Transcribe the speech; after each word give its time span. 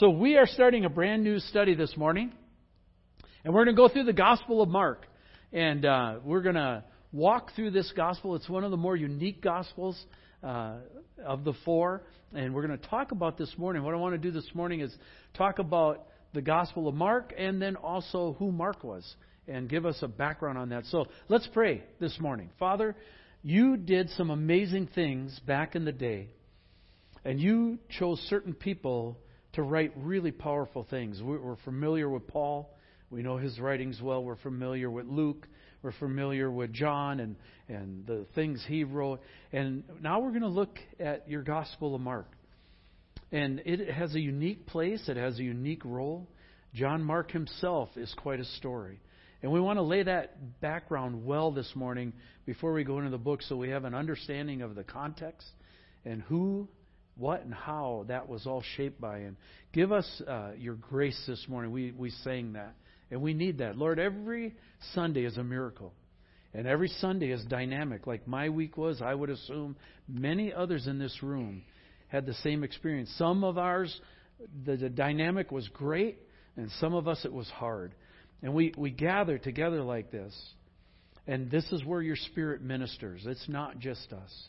So 0.00 0.08
we 0.08 0.38
are 0.38 0.46
starting 0.46 0.86
a 0.86 0.88
brand 0.88 1.24
new 1.24 1.40
study 1.40 1.74
this 1.74 1.94
morning, 1.94 2.32
and 3.44 3.52
we're 3.52 3.66
going 3.66 3.76
to 3.76 3.82
go 3.82 3.86
through 3.86 4.04
the 4.04 4.14
Gospel 4.14 4.62
of 4.62 4.70
Mark, 4.70 5.04
and 5.52 5.84
uh, 5.84 6.20
we're 6.24 6.40
going 6.40 6.54
to 6.54 6.84
walk 7.12 7.54
through 7.54 7.72
this 7.72 7.92
gospel. 7.94 8.34
It's 8.34 8.48
one 8.48 8.64
of 8.64 8.70
the 8.70 8.78
more 8.78 8.96
unique 8.96 9.42
gospels 9.42 10.02
uh, 10.42 10.76
of 11.22 11.44
the 11.44 11.52
four, 11.66 12.00
and 12.32 12.54
we're 12.54 12.66
going 12.66 12.78
to 12.78 12.86
talk 12.88 13.12
about 13.12 13.36
this 13.36 13.52
morning. 13.58 13.82
What 13.82 13.92
I 13.92 13.98
want 13.98 14.14
to 14.14 14.18
do 14.18 14.30
this 14.30 14.48
morning 14.54 14.80
is 14.80 14.90
talk 15.34 15.58
about 15.58 16.06
the 16.32 16.40
Gospel 16.40 16.88
of 16.88 16.94
Mark, 16.94 17.34
and 17.36 17.60
then 17.60 17.76
also 17.76 18.36
who 18.38 18.52
Mark 18.52 18.82
was, 18.82 19.04
and 19.48 19.68
give 19.68 19.84
us 19.84 19.98
a 20.00 20.08
background 20.08 20.56
on 20.56 20.70
that. 20.70 20.86
So 20.86 21.08
let's 21.28 21.46
pray 21.52 21.82
this 21.98 22.18
morning, 22.18 22.48
Father. 22.58 22.96
You 23.42 23.76
did 23.76 24.08
some 24.16 24.30
amazing 24.30 24.88
things 24.94 25.38
back 25.46 25.76
in 25.76 25.84
the 25.84 25.92
day, 25.92 26.30
and 27.22 27.38
you 27.38 27.78
chose 27.98 28.18
certain 28.30 28.54
people 28.54 29.18
to 29.54 29.62
write 29.62 29.92
really 29.96 30.30
powerful 30.30 30.86
things. 30.88 31.20
We're 31.22 31.56
familiar 31.64 32.08
with 32.08 32.26
Paul. 32.26 32.70
We 33.10 33.22
know 33.22 33.36
his 33.36 33.58
writings 33.58 34.00
well. 34.00 34.22
We're 34.22 34.36
familiar 34.36 34.90
with 34.90 35.06
Luke. 35.06 35.48
We're 35.82 35.92
familiar 35.92 36.50
with 36.50 36.72
John 36.72 37.20
and, 37.20 37.36
and 37.68 38.06
the 38.06 38.26
things 38.34 38.64
he 38.68 38.84
wrote. 38.84 39.20
And 39.52 39.82
now 40.00 40.20
we're 40.20 40.30
going 40.30 40.42
to 40.42 40.48
look 40.48 40.78
at 41.00 41.28
your 41.28 41.42
Gospel 41.42 41.94
of 41.94 42.00
Mark. 42.00 42.30
And 43.32 43.62
it 43.64 43.90
has 43.90 44.14
a 44.14 44.20
unique 44.20 44.66
place, 44.66 45.08
it 45.08 45.16
has 45.16 45.38
a 45.38 45.42
unique 45.42 45.84
role. 45.84 46.28
John 46.74 47.02
Mark 47.02 47.30
himself 47.30 47.88
is 47.96 48.12
quite 48.18 48.40
a 48.40 48.44
story. 48.44 49.00
And 49.42 49.50
we 49.50 49.60
want 49.60 49.78
to 49.78 49.82
lay 49.82 50.02
that 50.02 50.60
background 50.60 51.24
well 51.24 51.50
this 51.50 51.70
morning 51.74 52.12
before 52.44 52.72
we 52.72 52.84
go 52.84 52.98
into 52.98 53.10
the 53.10 53.18
book 53.18 53.42
so 53.42 53.56
we 53.56 53.70
have 53.70 53.84
an 53.84 53.94
understanding 53.94 54.62
of 54.62 54.74
the 54.74 54.84
context 54.84 55.48
and 56.04 56.22
who, 56.22 56.68
what, 57.20 57.42
and 57.42 57.54
how 57.54 58.06
that 58.08 58.28
was 58.28 58.46
all 58.46 58.62
shaped 58.76 59.00
by. 59.00 59.18
And 59.18 59.36
give 59.72 59.92
us 59.92 60.22
uh, 60.26 60.52
your 60.58 60.74
grace 60.74 61.22
this 61.26 61.46
morning. 61.48 61.70
We, 61.70 61.92
we 61.92 62.10
sang 62.10 62.54
that. 62.54 62.74
And 63.10 63.22
we 63.22 63.34
need 63.34 63.58
that. 63.58 63.76
Lord, 63.76 63.98
every 63.98 64.54
Sunday 64.94 65.24
is 65.24 65.36
a 65.36 65.44
miracle. 65.44 65.92
And 66.52 66.66
every 66.66 66.88
Sunday 66.88 67.30
is 67.30 67.44
dynamic. 67.44 68.06
Like 68.06 68.26
my 68.26 68.48
week 68.48 68.76
was, 68.76 69.00
I 69.02 69.14
would 69.14 69.30
assume 69.30 69.76
many 70.08 70.52
others 70.52 70.86
in 70.86 70.98
this 70.98 71.22
room 71.22 71.62
had 72.08 72.26
the 72.26 72.34
same 72.34 72.64
experience. 72.64 73.12
Some 73.16 73.44
of 73.44 73.56
ours, 73.56 74.00
the, 74.64 74.76
the 74.76 74.88
dynamic 74.88 75.52
was 75.52 75.68
great, 75.68 76.18
and 76.56 76.70
some 76.80 76.94
of 76.94 77.06
us 77.06 77.24
it 77.24 77.32
was 77.32 77.48
hard. 77.48 77.94
And 78.42 78.54
we, 78.54 78.74
we 78.76 78.90
gather 78.90 79.38
together 79.38 79.82
like 79.82 80.10
this. 80.10 80.34
And 81.26 81.50
this 81.50 81.70
is 81.70 81.84
where 81.84 82.02
your 82.02 82.16
spirit 82.16 82.62
ministers. 82.62 83.22
It's 83.26 83.48
not 83.48 83.78
just 83.78 84.12
us. 84.12 84.48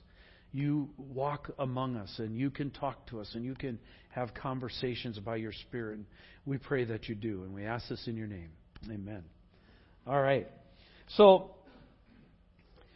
You 0.52 0.89
walk 0.97 1.49
among 1.59 1.95
us 1.95 2.13
and 2.17 2.35
you 2.35 2.49
can 2.49 2.71
talk 2.71 3.07
to 3.07 3.21
us 3.21 3.31
and 3.35 3.45
you 3.45 3.55
can 3.55 3.80
have 4.09 4.33
conversations 4.33 5.17
by 5.19 5.38
your 5.38 5.53
spirit. 5.53 5.97
And 5.97 6.05
we 6.45 6.58
pray 6.58 6.83
that 6.85 7.08
you 7.08 7.16
do. 7.16 7.43
And 7.43 7.53
we 7.53 7.66
ask 7.66 7.88
this 7.88 8.05
in 8.08 8.17
your 8.17 8.27
name. 8.27 8.49
Amen. 8.89 9.23
All 10.05 10.21
right. 10.21 10.47
So, 11.16 11.52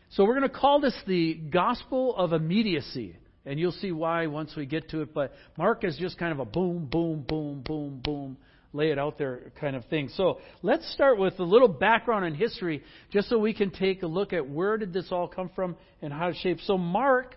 so 0.09 0.25
we're 0.25 0.37
going 0.37 0.49
to 0.49 0.57
call 0.57 0.81
this 0.81 0.95
the 1.07 1.35
gospel 1.35 2.15
of 2.15 2.33
immediacy. 2.33 3.17
And 3.45 3.59
you'll 3.59 3.71
see 3.73 3.91
why 3.91 4.27
once 4.27 4.53
we 4.57 4.65
get 4.65 4.89
to 4.89 5.01
it. 5.01 5.13
But 5.13 5.31
Mark 5.57 5.83
is 5.83 5.95
just 5.97 6.17
kind 6.17 6.33
of 6.33 6.39
a 6.39 6.45
boom, 6.45 6.87
boom, 6.91 7.23
boom, 7.27 7.61
boom, 7.65 8.01
boom 8.03 8.37
lay 8.75 8.91
it 8.91 8.99
out 8.99 9.17
there 9.17 9.53
kind 9.59 9.75
of 9.75 9.85
thing. 9.85 10.09
So 10.15 10.39
let's 10.61 10.91
start 10.91 11.17
with 11.17 11.39
a 11.39 11.43
little 11.43 11.69
background 11.69 12.25
and 12.25 12.35
history 12.35 12.83
just 13.11 13.29
so 13.29 13.39
we 13.39 13.53
can 13.53 13.71
take 13.71 14.03
a 14.03 14.07
look 14.07 14.33
at 14.33 14.47
where 14.47 14.77
did 14.77 14.91
this 14.91 15.07
all 15.11 15.27
come 15.27 15.49
from 15.55 15.77
and 16.01 16.11
how 16.11 16.27
it 16.27 16.35
shaped. 16.41 16.61
So 16.65 16.77
Mark, 16.77 17.35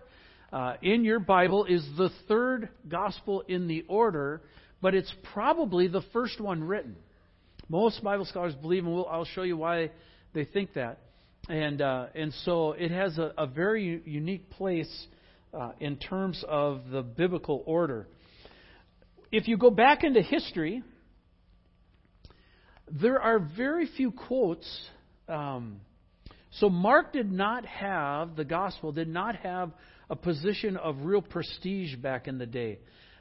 uh, 0.51 0.73
in 0.81 1.03
your 1.03 1.19
Bible, 1.19 1.65
is 1.65 1.85
the 1.97 2.09
third 2.27 2.69
gospel 2.87 3.43
in 3.47 3.67
the 3.67 3.85
order, 3.87 4.41
but 4.81 4.95
it's 4.95 5.13
probably 5.33 5.87
the 5.87 6.01
first 6.13 6.39
one 6.41 6.63
written. 6.63 6.95
Most 7.67 8.03
Bible 8.03 8.25
scholars 8.25 8.55
believe, 8.55 8.85
and 8.85 8.93
we'll, 8.93 9.07
I'll 9.07 9.25
show 9.25 9.43
you 9.43 9.57
why 9.57 9.91
they 10.33 10.45
think 10.45 10.73
that. 10.73 10.99
And, 11.47 11.81
uh, 11.81 12.07
and 12.15 12.33
so 12.45 12.71
it 12.73 12.91
has 12.91 13.17
a, 13.17 13.33
a 13.37 13.47
very 13.47 14.01
unique 14.05 14.49
place 14.51 15.07
uh, 15.53 15.71
in 15.79 15.97
terms 15.97 16.43
of 16.47 16.89
the 16.91 17.01
biblical 17.01 17.63
order. 17.65 18.07
If 19.31 19.47
you 19.47 19.57
go 19.57 19.69
back 19.69 20.03
into 20.03 20.21
history, 20.21 20.81
there 22.91 23.21
are 23.21 23.39
very 23.39 23.87
few 23.95 24.11
quotes. 24.11 24.67
Um, 25.27 25.81
so 26.53 26.69
Mark 26.69 27.13
did 27.13 27.31
not 27.31 27.65
have, 27.65 28.35
the 28.35 28.45
gospel 28.45 28.91
did 28.91 29.07
not 29.07 29.35
have 29.37 29.71
a 30.09 30.15
position 30.15 30.77
of 30.77 30.95
real 31.03 31.21
prestige 31.21 31.95
back 31.95 32.27
in 32.27 32.37
the 32.37 32.45
day. 32.45 32.79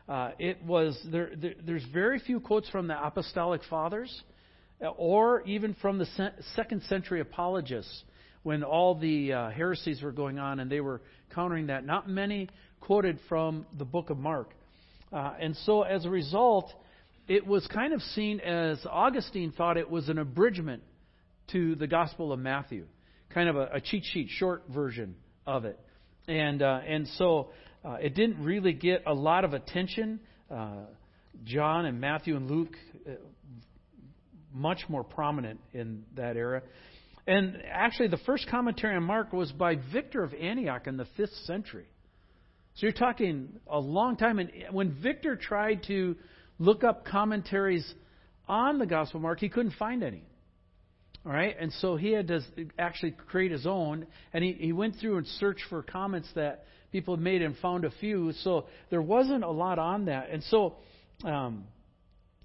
Uh, 0.09 0.31
it 0.39 0.63
was 0.65 0.99
there, 1.11 1.31
there, 1.37 1.55
There's 1.65 1.85
very 1.93 2.19
few 2.19 2.41
quotes 2.41 2.69
from 2.71 2.87
the 2.87 3.07
apostolic 3.07 3.61
fathers, 3.69 4.23
or 4.97 5.43
even 5.43 5.75
from 5.83 5.99
the 5.99 6.07
second 6.55 6.83
century 6.85 7.21
apologists, 7.21 8.05
when 8.43 8.63
all 8.63 8.95
the 8.95 9.33
uh, 9.33 9.51
heresies 9.51 10.01
were 10.03 10.13
going 10.13 10.39
on 10.39 10.61
and 10.61 10.71
they 10.71 10.81
were 10.81 11.03
countering 11.35 11.67
that. 11.67 11.85
Not 11.85 12.09
many 12.09 12.49
quoted 12.81 13.19
from 13.29 13.67
the 13.77 13.85
book 13.85 14.09
of 14.09 14.19
Mark, 14.19 14.51
uh, 15.13 15.35
and 15.39 15.55
so 15.65 15.83
as 15.83 16.07
a 16.07 16.11
result, 16.11 16.73
it 17.27 17.47
was 17.47 17.67
kind 17.67 17.93
of 17.93 18.01
seen 18.01 18.41
as 18.41 18.79
Augustine 18.89 19.53
thought 19.53 19.77
it 19.77 19.91
was 19.91 20.09
an 20.09 20.19
abridgment 20.19 20.83
to 21.53 21.75
the 21.75 21.87
Gospel 21.87 22.33
of 22.33 22.39
Matthew, 22.39 22.87
kind 23.29 23.51
of 23.51 23.57
a, 23.57 23.69
a 23.75 23.81
cheat 23.83 24.05
sheet, 24.05 24.29
short 24.31 24.65
version 24.73 25.17
of 25.47 25.67
it, 25.67 25.79
and 26.29 26.63
uh, 26.63 26.81
and 26.87 27.09
so 27.17 27.49
uh, 27.85 27.95
it 27.95 28.15
didn't 28.15 28.43
really 28.45 28.73
get 28.73 29.03
a 29.07 29.15
lot 29.15 29.45
of 29.45 29.55
attention. 29.55 30.21
Uh, 30.51 30.83
John 31.45 31.87
and 31.87 32.01
Matthew 32.01 32.37
and 32.37 32.51
Luke, 32.51 32.77
uh, 33.07 33.13
much 34.53 34.81
more 34.89 35.05
prominent 35.05 35.61
in 35.73 36.05
that 36.17 36.37
era. 36.37 36.63
And 37.27 37.63
actually, 37.71 38.09
the 38.09 38.19
first 38.19 38.49
commentary 38.49 38.97
on 38.97 39.03
Mark 39.03 39.33
was 39.33 39.53
by 39.53 39.77
Victor 39.93 40.23
of 40.23 40.33
Antioch 40.35 40.87
in 40.87 40.97
the 40.97 41.07
fifth 41.17 41.35
century. 41.45 41.87
So 42.75 42.87
you're 42.87 42.93
talking 42.93 43.61
a 43.67 43.79
long 43.79 44.17
time. 44.17 44.39
And 44.39 44.51
when 44.71 44.97
Victor 45.03 45.37
tried 45.37 45.83
to 45.89 46.17
look 46.59 46.85
up 46.85 47.05
commentaries 47.05 47.95
on 48.47 48.79
the 48.79 48.87
Gospel 48.87 49.19
of 49.19 49.23
Mark, 49.23 49.41
he 49.41 49.49
couldn't 49.49 49.75
find 49.79 50.03
any. 50.03 50.23
All 51.29 51.35
right, 51.35 51.55
and 51.61 51.71
so 51.75 51.97
he 51.97 52.13
had 52.13 52.29
to 52.29 52.41
actually 52.79 53.11
create 53.11 53.51
his 53.51 53.67
own, 53.67 54.07
and 54.33 54.43
he, 54.43 54.53
he 54.53 54.73
went 54.73 54.97
through 54.99 55.19
and 55.19 55.27
searched 55.27 55.61
for 55.69 55.83
comments 55.83 56.27
that 56.37 56.65
people 56.91 57.17
had 57.17 57.23
made 57.23 57.43
and 57.43 57.55
found 57.59 57.85
a 57.85 57.91
few. 58.01 58.33
So 58.33 58.65
there 58.89 59.03
wasn't 59.03 59.45
a 59.45 59.51
lot 59.51 59.79
on 59.79 60.07
that, 60.07 60.31
and 60.31 60.43
so 60.45 60.77
um, 61.25 61.65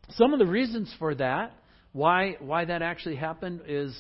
some 0.09 0.33
of 0.33 0.39
the 0.39 0.45
reasons 0.45 0.93
for 0.99 1.15
that, 1.15 1.53
why 1.93 2.35
why 2.39 2.65
that 2.65 2.81
actually 2.81 3.15
happened, 3.15 3.61
is 3.69 3.97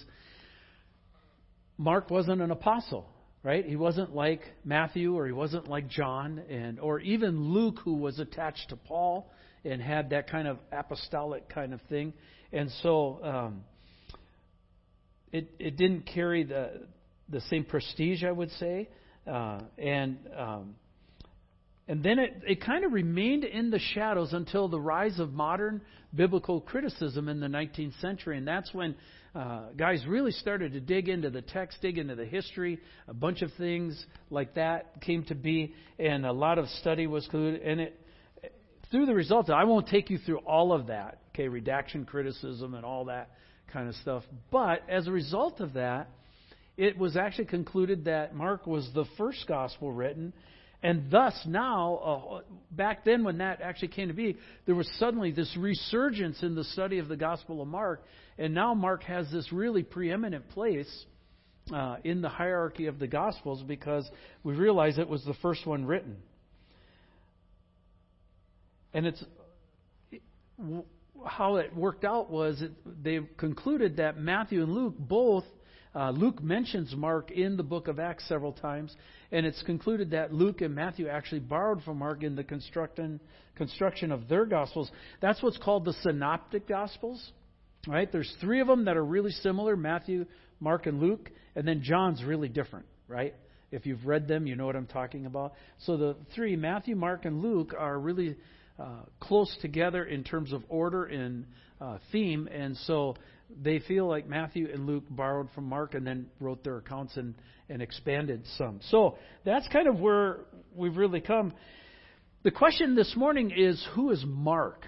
Mark 1.77 2.09
wasn't 2.09 2.41
an 2.41 2.51
apostle, 2.51 3.07
right? 3.41 3.65
He 3.65 3.77
wasn't 3.77 4.13
like 4.13 4.41
Matthew, 4.65 5.15
or 5.15 5.25
he 5.25 5.31
wasn't 5.31 5.69
like 5.69 5.87
John, 5.87 6.39
and 6.49 6.77
or 6.77 6.99
even 6.99 7.53
Luke, 7.53 7.79
who 7.85 7.93
was 7.93 8.19
attached 8.19 8.67
to 8.67 8.75
Paul 8.75 9.31
and 9.63 9.81
had 9.81 10.09
that 10.09 10.29
kind 10.29 10.45
of 10.45 10.57
apostolic 10.73 11.47
kind 11.47 11.73
of 11.73 11.79
thing. 11.83 12.11
And 12.51 12.69
so 12.81 13.23
um, 13.23 13.63
it 15.33 15.49
it 15.59 15.75
didn't 15.75 16.03
carry 16.03 16.43
the 16.43 16.87
the 17.27 17.41
same 17.41 17.65
prestige, 17.65 18.23
I 18.23 18.31
would 18.31 18.51
say. 18.51 18.87
Uh, 19.27 19.59
and 19.77 20.17
um, 20.37 20.75
and 21.87 22.01
then 22.01 22.19
it, 22.19 22.41
it 22.47 22.61
kind 22.61 22.85
of 22.85 22.93
remained 22.93 23.43
in 23.43 23.69
the 23.69 23.79
shadows 23.79 24.31
until 24.31 24.69
the 24.69 24.79
rise 24.79 25.19
of 25.19 25.33
modern 25.33 25.81
biblical 26.15 26.61
criticism 26.61 27.27
in 27.27 27.41
the 27.41 27.47
19th 27.47 27.99
century. 27.99 28.37
And 28.37 28.47
that's 28.47 28.73
when 28.73 28.95
uh, 29.35 29.69
guys 29.75 30.05
really 30.07 30.31
started 30.31 30.73
to 30.73 30.79
dig 30.79 31.09
into 31.09 31.29
the 31.29 31.41
text, 31.41 31.79
dig 31.81 31.97
into 31.97 32.15
the 32.15 32.25
history. 32.25 32.79
A 33.09 33.13
bunch 33.13 33.41
of 33.41 33.51
things 33.57 34.05
like 34.29 34.53
that 34.55 35.01
came 35.01 35.23
to 35.25 35.35
be, 35.35 35.73
and 35.99 36.25
a 36.25 36.31
lot 36.31 36.57
of 36.57 36.67
study 36.79 37.05
was 37.05 37.25
included. 37.25 37.61
And 37.63 37.81
it, 37.81 37.99
through 38.89 39.07
the 39.07 39.15
results, 39.15 39.49
I 39.49 39.65
won't 39.65 39.87
take 39.87 40.09
you 40.09 40.19
through 40.19 40.39
all 40.39 40.71
of 40.71 40.87
that, 40.87 41.19
okay, 41.33 41.47
redaction 41.47 42.05
criticism 42.05 42.75
and 42.75 42.85
all 42.85 43.05
that 43.05 43.31
kind 43.73 43.89
of 43.89 43.95
stuff. 43.95 44.23
But 44.51 44.87
as 44.87 45.07
a 45.07 45.11
result 45.11 45.59
of 45.59 45.73
that, 45.73 46.09
it 46.77 46.97
was 46.97 47.17
actually 47.17 47.45
concluded 47.45 48.05
that 48.05 48.35
Mark 48.35 48.65
was 48.65 48.89
the 48.93 49.05
first 49.17 49.45
gospel 49.47 49.91
written, 49.91 50.33
and 50.81 51.09
thus 51.09 51.33
now, 51.47 51.95
uh, 51.95 52.41
back 52.71 53.05
then 53.05 53.23
when 53.23 53.37
that 53.37 53.61
actually 53.61 53.87
came 53.89 54.09
to 54.09 54.13
be, 54.13 54.37
there 54.65 54.75
was 54.75 54.89
suddenly 54.97 55.31
this 55.31 55.55
resurgence 55.57 56.43
in 56.43 56.55
the 56.55 56.63
study 56.65 56.99
of 56.99 57.07
the 57.07 57.15
Gospel 57.15 57.61
of 57.61 57.67
Mark, 57.67 58.03
and 58.37 58.53
now 58.53 58.73
Mark 58.73 59.03
has 59.03 59.31
this 59.31 59.51
really 59.53 59.83
preeminent 59.83 60.49
place 60.49 61.05
uh, 61.73 61.97
in 62.03 62.21
the 62.21 62.27
hierarchy 62.27 62.87
of 62.87 62.99
the 62.99 63.07
Gospels 63.07 63.63
because 63.65 64.09
we 64.43 64.53
realize 64.55 64.97
it 64.97 65.07
was 65.07 65.23
the 65.23 65.35
first 65.41 65.65
one 65.65 65.85
written. 65.85 66.17
And 68.93 69.05
it's 69.07 69.23
how 71.25 71.55
it 71.57 71.75
worked 71.75 72.03
out 72.05 72.29
was 72.29 72.61
it, 72.61 72.71
they 73.03 73.19
concluded 73.37 73.97
that 73.97 74.17
Matthew 74.17 74.63
and 74.63 74.71
Luke 74.71 74.95
both 74.97 75.45
Uh, 75.95 76.09
Luke 76.09 76.41
mentions 76.41 76.95
Mark 76.95 77.29
in 77.29 77.55
the 77.55 77.63
book 77.63 77.87
of 77.87 77.99
Acts 77.99 78.27
several 78.27 78.51
times, 78.51 78.97
and 79.31 79.45
it's 79.45 79.61
concluded 79.61 80.09
that 80.09 80.33
Luke 80.33 80.61
and 80.61 80.73
Matthew 80.73 81.07
actually 81.07 81.41
borrowed 81.41 81.83
from 81.83 81.99
Mark 81.99 82.23
in 82.23 82.35
the 82.35 82.43
construction, 82.43 83.19
construction 83.55 84.11
of 84.11 84.27
their 84.27 84.45
Gospels. 84.47 84.91
That's 85.21 85.43
what's 85.43 85.59
called 85.59 85.85
the 85.85 85.93
Synoptic 86.01 86.67
Gospels. 86.67 87.31
Right? 87.85 88.11
There's 88.11 88.35
three 88.41 88.61
of 88.61 88.67
them 88.67 88.85
that 88.85 88.97
are 88.97 89.05
really 89.05 89.31
similar 89.31 89.75
Matthew, 89.75 90.25
Mark, 90.59 90.87
and 90.87 90.99
Luke, 90.99 91.29
and 91.55 91.67
then 91.67 91.81
John's 91.83 92.23
really 92.23 92.49
different, 92.49 92.87
right? 93.07 93.35
If 93.71 93.85
you've 93.85 94.05
read 94.07 94.27
them, 94.27 94.47
you 94.47 94.55
know 94.55 94.65
what 94.65 94.75
I'm 94.75 94.87
talking 94.87 95.25
about. 95.27 95.53
So 95.85 95.97
the 95.97 96.15
three, 96.33 96.55
Matthew, 96.55 96.95
Mark, 96.95 97.25
and 97.25 97.43
Luke, 97.43 97.75
are 97.77 97.99
really 97.99 98.35
uh, 98.79 99.03
close 99.19 99.55
together 99.61 100.03
in 100.03 100.23
terms 100.23 100.53
of 100.53 100.63
order 100.69 101.05
and 101.05 101.45
uh, 101.79 101.97
theme, 102.11 102.47
and 102.51 102.75
so 102.77 103.15
they 103.61 103.79
feel 103.79 104.07
like 104.07 104.27
Matthew 104.27 104.69
and 104.71 104.85
Luke 104.85 105.03
borrowed 105.09 105.49
from 105.53 105.65
Mark 105.65 105.93
and 105.93 106.05
then 106.05 106.27
wrote 106.39 106.63
their 106.63 106.77
accounts 106.77 107.17
and, 107.17 107.35
and 107.69 107.81
expanded 107.81 108.43
some. 108.57 108.79
So 108.89 109.17
that's 109.45 109.67
kind 109.67 109.87
of 109.87 109.99
where 109.99 110.39
we've 110.75 110.95
really 110.95 111.21
come. 111.21 111.53
The 112.43 112.51
question 112.51 112.95
this 112.95 113.13
morning 113.15 113.51
is 113.55 113.85
who 113.93 114.11
is 114.11 114.23
Mark? 114.25 114.85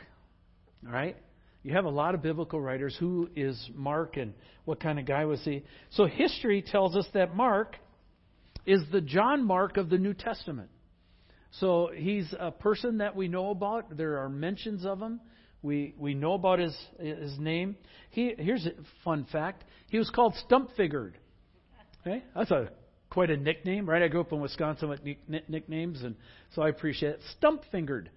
All 0.86 0.92
right? 0.92 1.16
You 1.64 1.74
have 1.74 1.86
a 1.86 1.90
lot 1.90 2.14
of 2.14 2.22
biblical 2.22 2.62
writers. 2.62 2.96
Who 3.00 3.30
is 3.36 3.70
Mark 3.74 4.18
and 4.18 4.34
what 4.66 4.80
kind 4.80 5.00
of 5.00 5.06
guy 5.06 5.26
was 5.26 5.42
he? 5.44 5.64
So 5.92 6.06
history 6.06 6.62
tells 6.62 6.96
us 6.96 7.08
that 7.14 7.36
Mark 7.36 7.76
is 8.66 8.82
the 8.92 9.02
John 9.02 9.46
Mark 9.46 9.78
of 9.78 9.90
the 9.90 9.98
New 9.98 10.14
Testament. 10.14 10.70
So 11.60 11.90
he's 11.94 12.34
a 12.38 12.52
person 12.52 12.98
that 12.98 13.16
we 13.16 13.28
know 13.28 13.50
about. 13.52 13.96
There 13.96 14.20
are 14.20 14.30
mentions 14.30 14.86
of 14.86 15.02
him. 15.02 15.22
We 15.62 15.96
we 15.98 16.14
know 16.14 16.34
about 16.34 16.60
his 16.60 16.78
his 17.00 17.38
name. 17.40 17.76
He 18.12 18.36
here's 18.38 18.66
a 18.66 18.72
fun 19.04 19.26
fact. 19.32 19.64
He 19.90 19.98
was 19.98 20.10
called 20.10 20.36
Stump 20.46 20.72
Fingered. 20.76 21.18
Okay, 22.02 22.24
that's 22.36 22.52
a 22.52 22.70
quite 23.10 23.30
a 23.30 23.38
nickname, 23.38 23.90
right? 23.90 24.02
I 24.02 24.08
grew 24.08 24.22
up 24.22 24.32
in 24.32 24.42
Wisconsin 24.42 24.90
with 24.90 25.00
nicknames, 25.28 26.04
and 26.04 26.16
so 26.54 26.62
I 26.62 26.70
appreciate 26.70 27.14
it. 27.14 27.22
Stump 27.38 27.64
Fingered. 27.72 28.10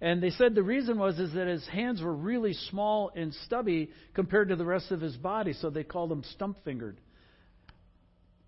And 0.00 0.22
they 0.22 0.30
said 0.30 0.54
the 0.54 0.62
reason 0.62 0.98
was 0.98 1.18
is 1.18 1.32
that 1.34 1.46
his 1.46 1.66
hands 1.68 2.02
were 2.02 2.14
really 2.14 2.52
small 2.52 3.10
and 3.14 3.32
stubby 3.46 3.90
compared 4.14 4.50
to 4.50 4.56
the 4.56 4.64
rest 4.64 4.90
of 4.90 5.00
his 5.00 5.16
body, 5.16 5.52
so 5.54 5.70
they 5.70 5.84
called 5.84 6.12
him 6.12 6.22
stump 6.32 6.58
fingered. 6.64 7.00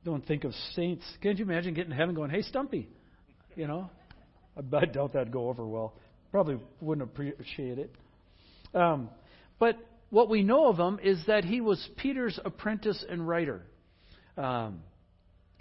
Don't 0.05 0.27
think 0.27 0.45
of 0.45 0.53
saints. 0.75 1.05
Can't 1.23 1.39
you 1.39 1.45
imagine 1.45 1.75
getting 1.75 1.91
to 1.91 1.97
heaven 1.97 2.15
going, 2.15 2.31
"Hey, 2.31 2.43
Stumpy," 2.43 2.89
you 3.55 3.67
know? 3.67 3.91
I 4.73 4.85
doubt 4.87 5.13
that'd 5.13 5.33
go 5.33 5.49
over 5.49 5.67
well. 5.67 5.95
Probably 6.31 6.59
wouldn't 6.81 7.09
appreciate 7.09 7.79
it. 7.79 7.95
Um, 8.75 9.09
but 9.59 9.77
what 10.11 10.29
we 10.29 10.43
know 10.43 10.69
of 10.69 10.79
him 10.79 10.99
is 11.03 11.19
that 11.27 11.45
he 11.45 11.61
was 11.61 11.87
Peter's 11.97 12.39
apprentice 12.45 13.03
and 13.09 13.27
writer. 13.27 13.63
Um, 14.37 14.81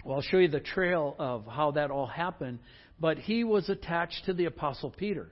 well, 0.04 0.16
I'll 0.16 0.22
show 0.22 0.38
you 0.38 0.48
the 0.48 0.60
trail 0.60 1.16
of 1.18 1.46
how 1.46 1.72
that 1.72 1.90
all 1.90 2.06
happened. 2.06 2.58
But 3.00 3.18
he 3.18 3.44
was 3.44 3.68
attached 3.68 4.24
to 4.26 4.32
the 4.32 4.46
Apostle 4.46 4.90
Peter. 4.90 5.28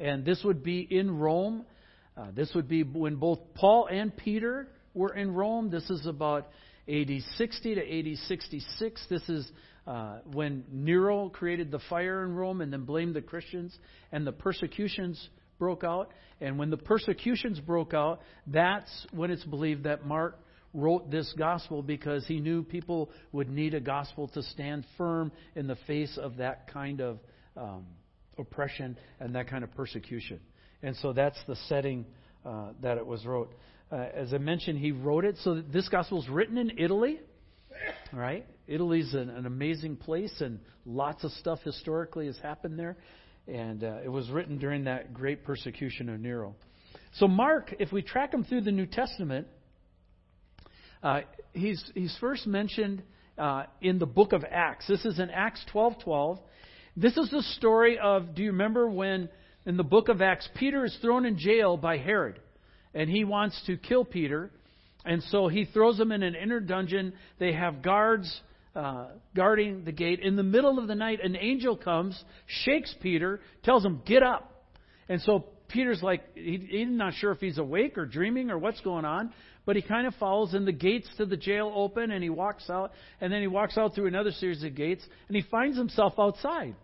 And 0.00 0.24
this 0.24 0.42
would 0.44 0.62
be 0.62 0.80
in 0.80 1.18
Rome. 1.18 1.64
Uh, 2.16 2.28
this 2.34 2.50
would 2.54 2.68
be 2.68 2.82
when 2.82 3.16
both 3.16 3.38
Paul 3.54 3.86
and 3.86 4.16
Peter 4.16 4.68
were 4.94 5.14
in 5.14 5.32
Rome. 5.32 5.70
This 5.70 5.88
is 5.90 6.06
about 6.06 6.48
AD 6.88 7.10
60 7.36 7.74
to 7.74 7.98
AD 7.98 8.18
66. 8.26 9.06
This 9.08 9.28
is 9.28 9.50
uh, 9.86 10.18
when 10.32 10.64
Nero 10.70 11.28
created 11.28 11.70
the 11.70 11.80
fire 11.90 12.24
in 12.24 12.34
Rome 12.34 12.60
and 12.60 12.72
then 12.72 12.84
blamed 12.84 13.14
the 13.14 13.22
Christians, 13.22 13.76
and 14.10 14.26
the 14.26 14.32
persecutions 14.32 15.28
broke 15.58 15.84
out. 15.84 16.12
And 16.40 16.58
when 16.58 16.70
the 16.70 16.76
persecutions 16.76 17.60
broke 17.60 17.94
out, 17.94 18.20
that's 18.46 19.06
when 19.12 19.30
it's 19.30 19.44
believed 19.44 19.84
that 19.84 20.04
Mark 20.04 20.38
wrote 20.74 21.10
this 21.10 21.32
gospel 21.36 21.82
because 21.82 22.26
he 22.26 22.40
knew 22.40 22.62
people 22.62 23.10
would 23.32 23.48
need 23.48 23.74
a 23.74 23.80
gospel 23.80 24.28
to 24.28 24.42
stand 24.42 24.84
firm 24.96 25.30
in 25.54 25.66
the 25.66 25.76
face 25.86 26.18
of 26.20 26.38
that 26.38 26.72
kind 26.72 27.00
of 27.00 27.18
um, 27.56 27.84
oppression 28.38 28.96
and 29.20 29.34
that 29.34 29.48
kind 29.48 29.62
of 29.62 29.72
persecution. 29.74 30.40
And 30.82 30.96
so 30.96 31.12
that's 31.12 31.38
the 31.46 31.56
setting 31.68 32.06
uh, 32.44 32.70
that 32.80 32.98
it 32.98 33.06
was 33.06 33.24
wrote. 33.24 33.52
Uh, 33.92 34.06
as 34.14 34.32
I 34.32 34.38
mentioned, 34.38 34.78
he 34.78 34.90
wrote 34.90 35.26
it. 35.26 35.36
So 35.42 35.60
this 35.60 35.88
gospel 35.90 36.22
is 36.22 36.28
written 36.28 36.56
in 36.56 36.78
Italy. 36.78 37.20
Right? 38.12 38.46
Italy's 38.66 39.12
an, 39.12 39.28
an 39.28 39.44
amazing 39.44 39.96
place, 39.96 40.32
and 40.40 40.60
lots 40.86 41.24
of 41.24 41.32
stuff 41.32 41.58
historically 41.62 42.26
has 42.26 42.38
happened 42.38 42.78
there. 42.78 42.96
And 43.46 43.84
uh, 43.84 43.98
it 44.04 44.08
was 44.08 44.30
written 44.30 44.56
during 44.56 44.84
that 44.84 45.12
great 45.12 45.44
persecution 45.44 46.08
of 46.08 46.20
Nero. 46.20 46.54
So 47.14 47.28
Mark, 47.28 47.74
if 47.78 47.92
we 47.92 48.00
track 48.00 48.32
him 48.32 48.44
through 48.44 48.62
the 48.62 48.72
New 48.72 48.86
Testament, 48.86 49.46
uh, 51.02 51.20
he's 51.52 51.82
he's 51.94 52.16
first 52.20 52.46
mentioned 52.46 53.02
uh, 53.36 53.64
in 53.80 53.98
the 53.98 54.06
book 54.06 54.32
of 54.32 54.44
Acts. 54.48 54.86
This 54.86 55.04
is 55.04 55.18
in 55.18 55.28
Acts 55.28 55.64
12:12. 55.74 56.38
This 56.96 57.16
is 57.16 57.30
the 57.30 57.42
story 57.42 57.98
of, 57.98 58.34
do 58.34 58.42
you 58.42 58.52
remember 58.52 58.88
when 58.88 59.28
in 59.66 59.76
the 59.76 59.84
book 59.84 60.08
of 60.08 60.20
Acts, 60.20 60.48
Peter 60.54 60.84
is 60.84 60.96
thrown 61.00 61.24
in 61.24 61.38
jail 61.38 61.76
by 61.76 61.96
Herod, 61.96 62.40
and 62.94 63.08
he 63.08 63.24
wants 63.24 63.60
to 63.66 63.76
kill 63.76 64.04
Peter, 64.04 64.50
and 65.04 65.22
so 65.24 65.48
he 65.48 65.64
throws 65.64 65.98
him 65.98 66.12
in 66.12 66.22
an 66.22 66.34
inner 66.34 66.60
dungeon. 66.60 67.12
They 67.38 67.52
have 67.52 67.82
guards 67.82 68.40
uh, 68.74 69.08
guarding 69.34 69.84
the 69.84 69.92
gate. 69.92 70.20
In 70.20 70.36
the 70.36 70.42
middle 70.42 70.78
of 70.78 70.88
the 70.88 70.94
night, 70.94 71.20
an 71.22 71.36
angel 71.36 71.76
comes, 71.76 72.22
shakes 72.64 72.94
Peter, 73.02 73.40
tells 73.64 73.84
him, 73.84 74.02
Get 74.06 74.22
up. 74.22 74.64
And 75.08 75.20
so 75.22 75.46
Peter's 75.68 76.02
like, 76.02 76.22
he, 76.34 76.66
he's 76.70 76.86
not 76.88 77.14
sure 77.14 77.32
if 77.32 77.40
he's 77.40 77.58
awake 77.58 77.98
or 77.98 78.06
dreaming 78.06 78.50
or 78.50 78.58
what's 78.58 78.80
going 78.80 79.04
on, 79.04 79.32
but 79.66 79.76
he 79.76 79.82
kind 79.82 80.06
of 80.06 80.14
follows, 80.14 80.54
and 80.54 80.66
the 80.66 80.72
gates 80.72 81.08
to 81.18 81.26
the 81.26 81.36
jail 81.36 81.72
open, 81.74 82.10
and 82.10 82.22
he 82.22 82.30
walks 82.30 82.70
out, 82.70 82.92
and 83.20 83.32
then 83.32 83.40
he 83.40 83.46
walks 83.46 83.76
out 83.76 83.94
through 83.94 84.06
another 84.06 84.30
series 84.30 84.62
of 84.62 84.74
gates, 84.74 85.04
and 85.28 85.36
he 85.36 85.42
finds 85.50 85.76
himself 85.76 86.14
outside. 86.18 86.74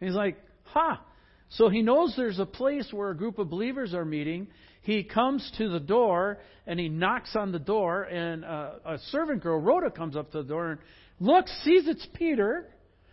And 0.00 0.08
he's 0.08 0.16
like, 0.16 0.36
Ha! 0.66 0.96
Huh. 0.96 1.02
So 1.50 1.68
he 1.68 1.82
knows 1.82 2.14
there's 2.16 2.40
a 2.40 2.46
place 2.46 2.88
where 2.90 3.10
a 3.10 3.16
group 3.16 3.38
of 3.38 3.48
believers 3.48 3.94
are 3.94 4.04
meeting. 4.04 4.48
He 4.84 5.02
comes 5.02 5.50
to 5.56 5.68
the 5.70 5.80
door, 5.80 6.38
and 6.66 6.78
he 6.78 6.88
knocks 6.90 7.34
on 7.36 7.52
the 7.52 7.58
door, 7.58 8.02
and 8.02 8.44
uh, 8.44 8.70
a 8.84 8.98
servant 9.10 9.42
girl, 9.42 9.58
Rhoda, 9.58 9.90
comes 9.90 10.14
up 10.14 10.30
to 10.32 10.42
the 10.42 10.48
door 10.48 10.72
and 10.72 10.80
looks, 11.20 11.50
sees 11.64 11.88
it's 11.88 12.06
Peter, 12.12 12.68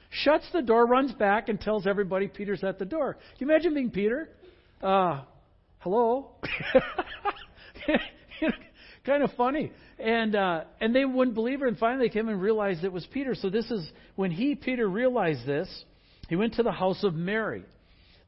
shuts 0.09 0.45
the 0.51 0.62
door, 0.62 0.85
runs 0.85 1.13
back, 1.13 1.47
and 1.47 1.59
tells 1.59 1.88
everybody 1.88 2.27
Peter's 2.27 2.62
at 2.63 2.77
the 2.77 2.83
door. 2.83 3.13
Can 3.13 3.47
you 3.47 3.53
imagine 3.53 3.73
being 3.73 3.89
Peter? 3.89 4.29
Uh, 4.83 5.21
hello? 5.79 6.31
kind 9.06 9.24
of 9.24 9.31
funny. 9.38 9.71
And 9.97 10.35
uh, 10.35 10.65
and 10.81 10.94
they 10.94 11.06
wouldn't 11.06 11.35
believe 11.35 11.62
her, 11.62 11.67
and 11.67 11.77
finally 11.77 12.07
they 12.07 12.13
came 12.13 12.27
and 12.27 12.41
realized 12.41 12.83
it 12.83 12.91
was 12.91 13.07
Peter. 13.13 13.33
So 13.33 13.50
this 13.50 13.71
is 13.71 13.89
when 14.15 14.31
he, 14.31 14.56
Peter, 14.56 14.89
realized 14.89 15.45
this. 15.45 15.69
He 16.27 16.35
went 16.35 16.56
to 16.56 16.63
the 16.63 16.71
house 16.71 17.06
of 17.06 17.13
Mary, 17.13 17.63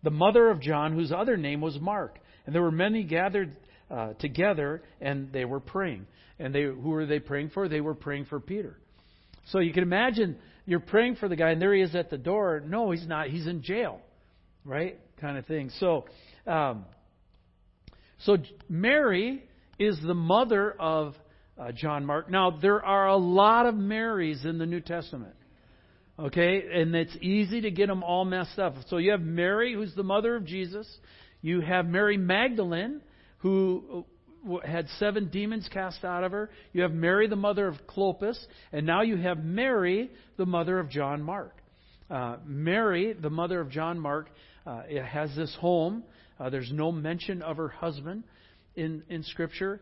the 0.01 0.11
mother 0.11 0.49
of 0.49 0.61
John, 0.61 0.93
whose 0.93 1.11
other 1.11 1.35
name 1.35 1.59
was 1.61 1.77
Mark, 1.79 2.19
and 2.45 2.53
there 2.53 2.61
were 2.61 2.71
many 2.71 3.03
gathered 3.03 3.55
uh, 3.89 4.13
together, 4.13 4.81
and 5.01 5.31
they 5.31 5.45
were 5.45 5.59
praying. 5.59 6.07
And 6.39 6.53
they 6.53 6.63
who 6.63 6.89
were 6.89 7.05
they 7.05 7.19
praying 7.19 7.51
for? 7.51 7.69
They 7.69 7.81
were 7.81 7.93
praying 7.93 8.25
for 8.25 8.39
Peter. 8.39 8.77
So 9.47 9.59
you 9.59 9.73
can 9.73 9.83
imagine 9.83 10.37
you're 10.65 10.79
praying 10.79 11.15
for 11.17 11.27
the 11.27 11.35
guy, 11.35 11.51
and 11.51 11.61
there 11.61 11.73
he 11.73 11.81
is 11.81 11.95
at 11.95 12.09
the 12.09 12.17
door. 12.17 12.61
No, 12.65 12.91
he's 12.91 13.07
not. 13.07 13.27
He's 13.27 13.47
in 13.47 13.61
jail, 13.61 13.99
right? 14.65 14.99
Kind 15.19 15.37
of 15.37 15.45
thing. 15.45 15.69
So, 15.79 16.05
um, 16.47 16.85
so 18.19 18.37
Mary 18.69 19.43
is 19.77 19.99
the 20.01 20.13
mother 20.13 20.71
of 20.71 21.15
uh, 21.57 21.71
John 21.71 22.05
Mark. 22.05 22.29
Now, 22.29 22.51
there 22.51 22.83
are 22.83 23.07
a 23.07 23.17
lot 23.17 23.65
of 23.65 23.75
Marys 23.75 24.45
in 24.45 24.57
the 24.57 24.65
New 24.65 24.81
Testament. 24.81 25.35
Okay? 26.17 26.63
And 26.73 26.95
it's 26.95 27.15
easy 27.21 27.61
to 27.61 27.71
get 27.71 27.87
them 27.87 28.03
all 28.03 28.25
messed 28.25 28.59
up. 28.59 28.75
So 28.87 28.97
you 28.97 29.11
have 29.11 29.21
Mary, 29.21 29.73
who's 29.73 29.93
the 29.95 30.03
mother 30.03 30.35
of 30.35 30.45
Jesus. 30.45 30.87
You 31.43 31.59
have 31.59 31.85
Mary 31.85 32.15
Magdalene, 32.15 33.01
who 33.39 34.05
uh, 34.49 34.65
had 34.65 34.87
seven 34.97 35.27
demons 35.27 35.69
cast 35.71 36.03
out 36.05 36.23
of 36.23 36.31
her. 36.31 36.49
You 36.71 36.83
have 36.83 36.93
Mary, 36.93 37.27
the 37.27 37.35
mother 37.35 37.67
of 37.67 37.75
Clopas. 37.85 38.37
And 38.71 38.85
now 38.85 39.01
you 39.01 39.17
have 39.17 39.43
Mary, 39.43 40.09
the 40.37 40.45
mother 40.45 40.79
of 40.79 40.89
John 40.89 41.21
Mark. 41.21 41.55
Uh, 42.09 42.37
Mary, 42.45 43.11
the 43.13 43.29
mother 43.29 43.59
of 43.59 43.69
John 43.69 43.99
Mark, 43.99 44.29
uh, 44.65 44.83
has 45.05 45.35
this 45.35 45.53
home. 45.59 46.03
Uh, 46.39 46.49
there's 46.49 46.71
no 46.71 46.93
mention 46.93 47.41
of 47.41 47.57
her 47.57 47.67
husband 47.67 48.23
in, 48.75 49.03
in 49.09 49.23
Scripture. 49.23 49.81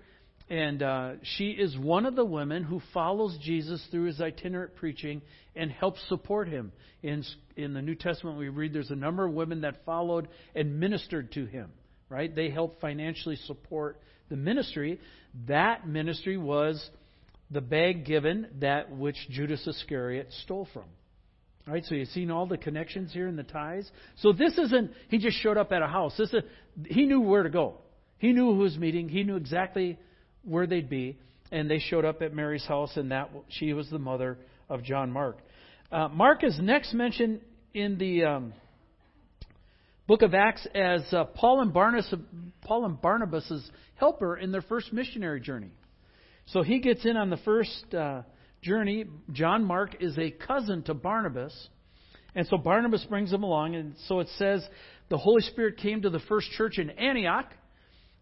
And 0.51 0.83
uh, 0.83 1.11
she 1.37 1.51
is 1.51 1.77
one 1.77 2.05
of 2.05 2.17
the 2.17 2.25
women 2.25 2.63
who 2.63 2.81
follows 2.93 3.37
Jesus 3.41 3.81
through 3.89 4.07
his 4.07 4.19
itinerant 4.19 4.75
preaching 4.75 5.21
and 5.55 5.71
helps 5.71 6.05
support 6.09 6.49
him. 6.49 6.73
In, 7.01 7.23
in 7.55 7.73
the 7.73 7.81
New 7.81 7.95
Testament, 7.95 8.37
we 8.37 8.49
read 8.49 8.73
there's 8.73 8.91
a 8.91 8.95
number 8.95 9.25
of 9.25 9.33
women 9.33 9.61
that 9.61 9.85
followed 9.85 10.27
and 10.53 10.77
ministered 10.77 11.31
to 11.31 11.45
him, 11.45 11.71
right? 12.09 12.35
They 12.35 12.49
helped 12.49 12.81
financially 12.81 13.37
support 13.45 14.01
the 14.27 14.35
ministry. 14.35 14.99
That 15.47 15.87
ministry 15.87 16.35
was 16.35 16.85
the 17.49 17.61
bag 17.61 18.05
given, 18.05 18.47
that 18.59 18.91
which 18.91 19.15
Judas 19.29 19.65
Iscariot 19.65 20.33
stole 20.43 20.67
from. 20.73 20.83
All 21.65 21.73
right, 21.75 21.85
so 21.85 21.95
you've 21.95 22.09
seen 22.09 22.29
all 22.29 22.45
the 22.45 22.57
connections 22.57 23.13
here 23.13 23.29
in 23.29 23.37
the 23.37 23.43
ties. 23.43 23.89
So 24.17 24.33
this 24.33 24.57
isn't 24.57 24.91
he 25.07 25.17
just 25.17 25.37
showed 25.37 25.55
up 25.55 25.71
at 25.71 25.81
a 25.81 25.87
house. 25.87 26.13
This 26.17 26.33
is 26.33 26.43
he 26.87 27.05
knew 27.05 27.21
where 27.21 27.43
to 27.43 27.49
go. 27.49 27.75
He 28.17 28.33
knew 28.33 28.53
who 28.53 28.59
was 28.59 28.77
meeting. 28.77 29.07
He 29.07 29.23
knew 29.23 29.37
exactly 29.37 29.97
where 30.43 30.67
they'd 30.67 30.89
be. 30.89 31.17
and 31.51 31.69
they 31.69 31.79
showed 31.79 32.05
up 32.05 32.21
at 32.21 32.33
Mary's 32.33 32.65
house, 32.65 32.95
and 32.95 33.11
that 33.11 33.29
she 33.49 33.73
was 33.73 33.89
the 33.89 33.99
mother 33.99 34.37
of 34.69 34.83
John 34.83 35.11
Mark. 35.11 35.37
Uh, 35.91 36.07
Mark 36.07 36.43
is 36.43 36.57
next 36.59 36.93
mentioned 36.93 37.41
in 37.73 37.97
the 37.97 38.23
um, 38.23 38.53
book 40.07 40.21
of 40.21 40.33
Acts 40.33 40.65
as 40.73 41.01
uh, 41.11 41.25
Paul 41.25 41.61
and 41.61 41.73
Barnabas, 41.73 42.13
Paul 42.61 42.85
and 42.85 43.01
Barnabas's 43.01 43.69
helper 43.95 44.37
in 44.37 44.51
their 44.51 44.61
first 44.61 44.93
missionary 44.93 45.41
journey. 45.41 45.71
So 46.47 46.63
he 46.63 46.79
gets 46.79 47.05
in 47.05 47.17
on 47.17 47.29
the 47.29 47.37
first 47.37 47.93
uh, 47.93 48.21
journey. 48.61 49.05
John 49.33 49.65
Mark 49.65 49.97
is 49.99 50.17
a 50.17 50.31
cousin 50.31 50.83
to 50.83 50.93
Barnabas, 50.93 51.53
and 52.33 52.47
so 52.47 52.57
Barnabas 52.57 53.05
brings 53.09 53.31
him 53.33 53.43
along. 53.43 53.75
And 53.75 53.95
so 54.07 54.21
it 54.21 54.29
says 54.37 54.65
the 55.09 55.17
Holy 55.17 55.41
Spirit 55.41 55.77
came 55.77 56.03
to 56.03 56.09
the 56.09 56.21
first 56.29 56.49
church 56.51 56.77
in 56.77 56.89
Antioch, 56.91 57.51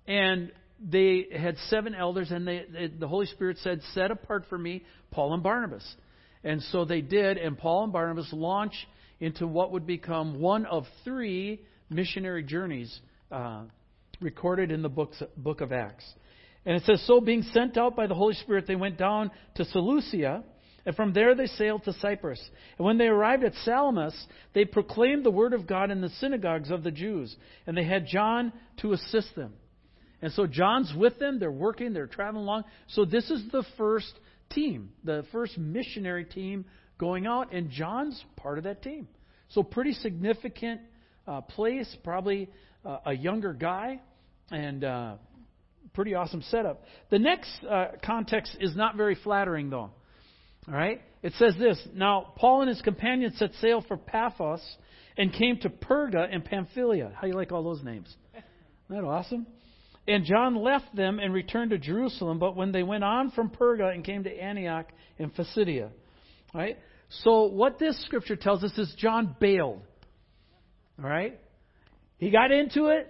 and 0.08 0.52
they 0.82 1.28
had 1.36 1.58
seven 1.68 1.94
elders, 1.94 2.32
and 2.32 2.48
they, 2.48 2.66
they, 2.72 2.88
the 2.88 3.08
Holy 3.08 3.26
Spirit 3.26 3.58
said, 3.62 3.82
Set 3.94 4.12
apart 4.12 4.46
for 4.50 4.58
me 4.58 4.84
Paul 5.12 5.34
and 5.34 5.44
Barnabas. 5.44 5.86
And 6.44 6.62
so 6.64 6.86
they 6.86 7.02
did, 7.02 7.38
and 7.38 7.58
Paul 7.58 7.86
and 7.86 7.94
Barnabas 7.94 8.30
launch 8.32 8.74
into 9.20 9.46
what 9.46 9.72
would 9.72 9.86
become 9.86 10.40
one 10.40 10.66
of 10.66 10.86
three 11.04 11.62
missionary 11.90 12.44
journeys 12.44 12.98
uh, 13.32 13.64
recorded 14.22 14.72
in 14.72 14.82
the 14.82 14.90
books, 14.90 15.22
book 15.36 15.62
of 15.62 15.74
Acts. 15.74 16.06
And 16.66 16.78
it 16.78 16.84
says, 16.84 17.04
So 17.06 17.20
being 17.20 17.44
sent 17.44 17.78
out 17.78 17.96
by 17.96 18.08
the 18.08 18.16
Holy 18.16 18.36
Spirit, 18.36 18.68
they 18.68 18.76
went 18.76 18.98
down 18.98 19.32
to 19.56 19.66
Seleucia, 19.66 20.44
and 20.86 20.96
from 20.96 21.14
there 21.14 21.36
they 21.36 21.48
sailed 21.48 21.84
to 21.86 21.94
Cyprus. 21.94 22.42
And 22.78 22.86
when 22.86 22.98
they 22.98 23.08
arrived 23.08 23.44
at 23.44 23.54
Salamis, 23.66 24.16
they 24.54 24.66
proclaimed 24.66 25.26
the 25.26 25.32
word 25.32 25.54
of 25.54 25.68
God 25.68 25.92
in 25.92 26.00
the 26.00 26.10
synagogues 26.10 26.72
of 26.72 26.84
the 26.84 26.92
Jews, 26.92 27.36
and 27.68 27.76
they 27.76 27.84
had 27.84 28.08
John 28.08 28.54
to 28.78 28.94
assist 28.94 29.36
them. 29.36 29.54
And 30.22 30.32
so 30.34 30.48
John's 30.48 30.94
with 30.96 31.18
them. 31.20 31.40
They're 31.40 31.52
working. 31.52 31.94
They're 31.94 32.08
traveling 32.08 32.44
along. 32.44 32.66
So 32.88 33.06
this 33.06 33.30
is 33.30 33.44
the 33.52 33.64
first 33.78 34.12
team, 34.50 34.92
the 35.04 35.26
first 35.32 35.58
missionary 35.58 36.26
team 36.26 36.66
going 36.98 37.26
out, 37.26 37.54
and 37.54 37.70
John's 37.70 38.22
part 38.36 38.58
of 38.58 38.66
that 38.66 38.82
team. 38.82 39.08
So 39.50 39.64
pretty 39.64 39.94
significant 39.94 40.82
uh, 41.28 41.42
place. 41.42 41.96
Probably 42.04 42.50
uh, 42.86 42.98
a 43.06 43.14
younger 43.14 43.54
guy, 43.54 44.02
and 44.52 44.84
uh, 44.84 45.16
pretty 45.94 46.16
awesome 46.16 46.42
setup. 46.44 46.84
The 47.10 47.20
next 47.20 47.52
uh, 47.64 47.88
context 48.04 48.58
is 48.60 48.76
not 48.76 48.96
very 48.96 49.16
flattering, 49.16 49.70
though. 49.70 49.92
All 50.68 50.74
right. 50.74 51.02
It 51.22 51.34
says 51.34 51.56
this. 51.58 51.80
Now 51.94 52.34
Paul 52.36 52.62
and 52.62 52.70
his 52.70 52.82
companions 52.82 53.38
set 53.38 53.52
sail 53.60 53.84
for 53.88 53.98
Paphos 53.98 54.62
and 55.18 55.34
came 55.34 55.58
to 55.60 55.70
Perga 55.70 56.28
and 56.32 56.46
Pamphylia. 56.46 57.12
How 57.20 57.28
you 57.28 57.34
like 57.34 57.52
all 57.52 57.64
those 57.64 57.84
names? 57.84 58.14
Isn't 58.34 59.02
that 59.02 59.08
awesome? 59.08 59.48
And 60.08 60.26
John 60.26 60.56
left 60.56 60.96
them 60.96 61.20
and 61.20 61.34
returned 61.34 61.72
to 61.72 61.78
Jerusalem, 61.78 62.40
but 62.40 62.56
when 62.56 62.72
they 62.72 62.84
went 62.84 63.04
on 63.04 63.32
from 63.32 63.50
Perga 63.50 63.94
and 63.94 64.04
came 64.04 64.24
to 64.24 64.32
Antioch 64.32 64.88
in 65.20 65.30
Pisidia. 65.30 65.90
Right? 66.54 66.78
So 67.24 67.46
what 67.46 67.80
this 67.80 68.04
scripture 68.06 68.36
tells 68.36 68.64
us 68.64 68.76
is 68.78 68.94
John 68.98 69.36
bailed. 69.40 69.82
All 71.02 71.10
right? 71.10 71.40
He 72.18 72.32
got 72.32 72.52
into 72.52 72.88
it. 72.88 73.08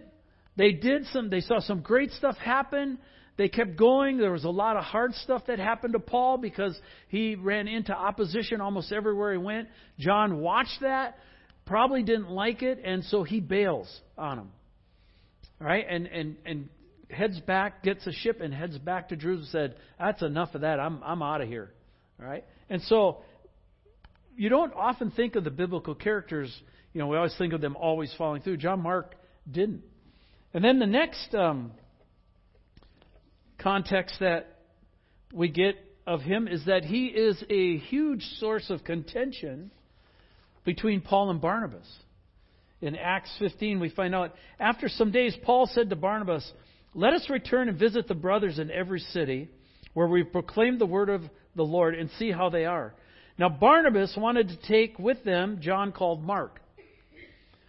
They 0.56 0.72
did 0.74 1.06
some 1.14 1.30
they 1.30 1.42
saw 1.42 1.60
some 1.60 1.82
great 1.82 2.12
stuff 2.12 2.38
happen. 2.38 3.00
They 3.38 3.48
kept 3.48 3.78
going. 3.78 4.18
There 4.18 4.34
was 4.34 4.44
a 4.44 4.50
lot 4.50 4.76
of 4.76 4.84
hard 4.84 5.14
stuff 5.16 5.44
that 5.48 5.60
happened 5.60 5.94
to 5.94 6.00
Paul 6.00 6.38
because 6.38 6.78
he 7.08 7.36
ran 7.36 7.70
into 7.70 7.94
opposition 7.94 8.60
almost 8.60 8.92
everywhere 8.92 9.32
he 9.32 9.38
went. 9.38 9.70
John 9.98 10.42
watched 10.42 10.82
that, 10.82 11.18
probably 11.66 12.04
didn't 12.04 12.30
like 12.30 12.62
it, 12.62 12.82
and 12.84 13.06
so 13.06 13.24
he 13.24 13.40
bails 13.40 13.90
on 14.18 14.40
him. 14.40 14.52
All 15.62 15.68
right? 15.68 15.86
And 15.90 16.08
and 16.08 16.36
and 16.46 16.70
heads 17.10 17.40
back, 17.42 17.84
gets 17.84 18.06
a 18.08 18.12
ship, 18.12 18.42
and 18.42 18.54
heads 18.54 18.78
back 18.78 19.10
to 19.10 19.16
Jerusalem. 19.16 19.50
Said, 19.52 19.76
"That's 19.98 20.22
enough 20.22 20.56
of 20.56 20.62
that. 20.62 20.80
I'm 20.80 21.02
I'm 21.04 21.22
out 21.22 21.42
of 21.42 21.48
here." 21.48 21.72
All 22.20 22.28
right, 22.28 22.46
and 22.70 22.82
so 22.84 23.24
you 24.36 24.50
don't 24.50 24.74
often 24.74 25.12
think 25.12 25.36
of 25.36 25.44
the 25.44 25.52
biblical 25.52 25.96
characters. 25.96 26.56
You 26.94 27.00
know, 27.00 27.08
we 27.08 27.18
always 27.18 27.36
think 27.38 27.54
of 27.54 27.62
them 27.62 27.76
always 27.76 28.14
following 28.18 28.42
through. 28.42 28.58
John 28.58 28.82
Mark 28.82 29.16
didn't. 29.50 29.84
And 30.54 30.64
then 30.64 30.80
the 30.80 30.88
next 30.88 31.34
um, 31.36 31.72
context 33.60 34.16
that 34.20 34.58
we 35.34 35.50
get 35.50 35.76
of 36.08 36.22
him 36.22 36.48
is 36.48 36.66
that 36.66 36.84
he 36.84 37.08
is 37.08 37.44
a 37.50 37.78
huge 37.78 38.24
source 38.40 38.70
of 38.70 38.84
contention 38.84 39.72
between 40.66 41.02
Paul 41.02 41.30
and 41.30 41.40
Barnabas. 41.40 41.88
In 42.82 42.96
Acts 42.96 43.32
15, 43.40 43.80
we 43.80 43.90
find 43.90 44.16
out 44.16 44.34
after 44.60 44.88
some 44.88 45.12
days, 45.12 45.36
Paul 45.44 45.70
said 45.72 45.90
to 45.90 45.96
Barnabas, 45.96 46.50
let 46.94 47.14
us 47.14 47.30
return 47.30 47.70
and 47.70 47.78
visit 47.78 48.08
the 48.08 48.16
brothers 48.16 48.60
in 48.60 48.72
every 48.72 49.00
city 49.00 49.50
where 49.94 50.08
we 50.08 50.24
proclaim 50.24 50.78
the 50.78 50.86
word 50.86 51.10
of 51.10 51.22
the 51.56 51.64
Lord 51.64 51.96
and 51.96 52.10
see 52.18 52.32
how 52.32 52.50
they 52.50 52.66
are. 52.66 52.94
Now, 53.38 53.50
Barnabas 53.50 54.16
wanted 54.18 54.50
to 54.50 54.58
take 54.68 55.00
with 55.00 55.24
them 55.24 55.60
John 55.62 55.92
called 55.92 56.24
Mark. 56.24 56.60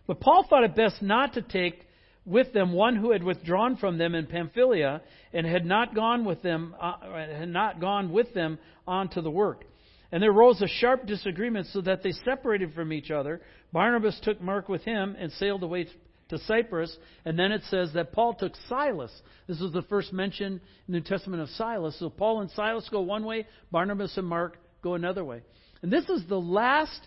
But 0.06 0.20
Paul 0.20 0.44
thought 0.48 0.64
it 0.64 0.74
best 0.74 1.00
not 1.02 1.34
to 1.34 1.42
take 1.42 1.86
with 2.26 2.52
them 2.52 2.72
one 2.72 2.96
who 2.96 3.12
had 3.12 3.22
withdrawn 3.22 3.76
from 3.76 3.96
them 3.96 4.14
in 4.14 4.26
Pamphylia 4.26 5.02
and 5.32 5.46
had 5.46 5.64
not 5.64 5.94
gone 5.94 6.24
with 6.24 6.42
them 6.42 6.74
uh, 6.80 6.94
had 7.12 7.48
not 7.48 7.80
gone 7.80 8.12
with 8.12 8.34
them 8.34 8.58
on 8.86 9.08
to 9.10 9.22
the 9.22 9.30
work. 9.30 9.64
And 10.12 10.22
there 10.22 10.32
arose 10.32 10.60
a 10.60 10.66
sharp 10.66 11.06
disagreement 11.06 11.68
so 11.68 11.80
that 11.82 12.02
they 12.02 12.10
separated 12.24 12.74
from 12.74 12.92
each 12.92 13.10
other. 13.10 13.40
Barnabas 13.72 14.18
took 14.22 14.40
Mark 14.40 14.68
with 14.68 14.82
him 14.82 15.14
and 15.18 15.30
sailed 15.32 15.62
away 15.62 15.86
to 16.30 16.38
Cyprus. 16.38 16.96
And 17.24 17.38
then 17.38 17.52
it 17.52 17.62
says 17.70 17.92
that 17.94 18.12
Paul 18.12 18.34
took 18.34 18.52
Silas. 18.68 19.12
This 19.46 19.60
is 19.60 19.72
the 19.72 19.82
first 19.82 20.12
mention 20.12 20.54
in 20.54 20.60
the 20.88 20.92
New 20.98 21.04
Testament 21.04 21.42
of 21.42 21.48
Silas. 21.50 21.96
So 21.98 22.10
Paul 22.10 22.40
and 22.40 22.50
Silas 22.50 22.88
go 22.90 23.00
one 23.02 23.24
way, 23.24 23.46
Barnabas 23.70 24.16
and 24.16 24.26
Mark 24.26 24.56
go 24.82 24.94
another 24.94 25.24
way. 25.24 25.42
And 25.82 25.92
this 25.92 26.08
is 26.08 26.26
the 26.28 26.40
last 26.40 27.00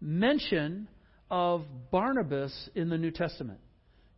mention 0.00 0.88
of 1.30 1.64
Barnabas 1.90 2.70
in 2.74 2.88
the 2.88 2.98
New 2.98 3.10
Testament. 3.10 3.60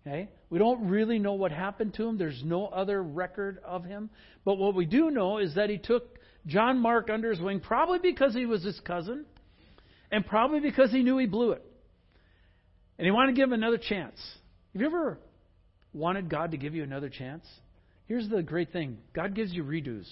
Okay? 0.06 0.28
We 0.50 0.58
don't 0.58 0.88
really 0.88 1.18
know 1.18 1.34
what 1.34 1.50
happened 1.50 1.94
to 1.94 2.08
him. 2.08 2.18
There's 2.18 2.42
no 2.44 2.66
other 2.66 3.02
record 3.02 3.58
of 3.64 3.84
him. 3.84 4.10
But 4.44 4.56
what 4.56 4.75
we 4.75 4.86
do 4.86 5.10
know 5.10 5.38
is 5.38 5.54
that 5.54 5.70
he 5.70 5.78
took 5.78 6.18
John 6.46 6.78
Mark 6.78 7.10
under 7.10 7.30
his 7.30 7.40
wing, 7.40 7.60
probably 7.60 7.98
because 7.98 8.32
he 8.34 8.46
was 8.46 8.62
his 8.62 8.78
cousin, 8.80 9.25
and 10.12 10.25
probably 10.25 10.60
because 10.60 10.92
he 10.92 11.02
knew 11.02 11.18
he 11.18 11.26
blew 11.26 11.52
it. 11.52 11.64
And 12.98 13.04
he 13.04 13.10
wanted 13.10 13.32
to 13.32 13.36
give 13.36 13.48
him 13.48 13.52
another 13.52 13.78
chance. 13.78 14.18
Have 14.76 14.83
you 14.83 14.88
ever 14.88 15.18
wanted 15.95 16.28
God 16.28 16.50
to 16.50 16.59
give 16.59 16.75
you 16.75 16.83
another 16.83 17.09
chance? 17.09 17.47
Here's 18.09 18.28
the 18.28 18.42
great 18.42 18.75
thing 18.75 18.99
God 19.14 19.35
gives 19.35 19.50
you 19.50 19.64
redos, 19.64 20.04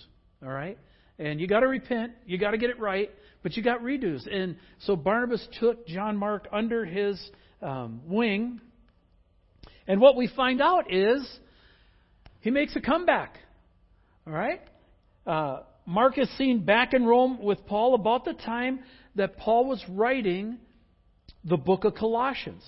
all 0.43 0.49
right? 0.49 0.79
And 1.19 1.39
you 1.39 1.47
got 1.47 1.61
to 1.61 1.69
repent, 1.69 2.13
you 2.25 2.39
got 2.39 2.53
to 2.53 2.57
get 2.57 2.71
it 2.71 2.81
right, 2.81 3.11
but 3.43 3.59
you 3.59 3.63
got 3.63 3.83
redos. 3.83 4.27
And 4.27 4.57
so 4.79 4.97
Barnabas 4.97 5.47
took 5.61 5.87
John 5.87 6.17
Mark 6.17 6.49
under 6.51 6.87
his 6.87 7.23
um, 7.61 8.01
wing. 8.07 8.59
And 9.87 10.01
what 10.01 10.17
we 10.17 10.31
find 10.35 10.63
out 10.63 10.91
is 10.91 11.31
he 12.41 12.51
makes 12.51 12.75
a 12.75 12.81
comeback, 12.81 13.37
all 14.27 14.33
right? 14.33 14.63
Uh, 15.27 15.59
Mark 15.85 16.17
is 16.17 16.35
seen 16.39 16.65
back 16.65 16.95
in 16.95 17.05
Rome 17.05 17.39
with 17.43 17.67
Paul 17.67 17.95
about 17.95 18.25
the 18.25 18.33
time 18.33 18.81
that 19.15 19.37
Paul 19.37 19.67
was 19.67 19.85
writing 19.91 20.57
the 21.45 21.59
book 21.59 21.85
of 21.85 21.95
Colossians. 21.97 22.65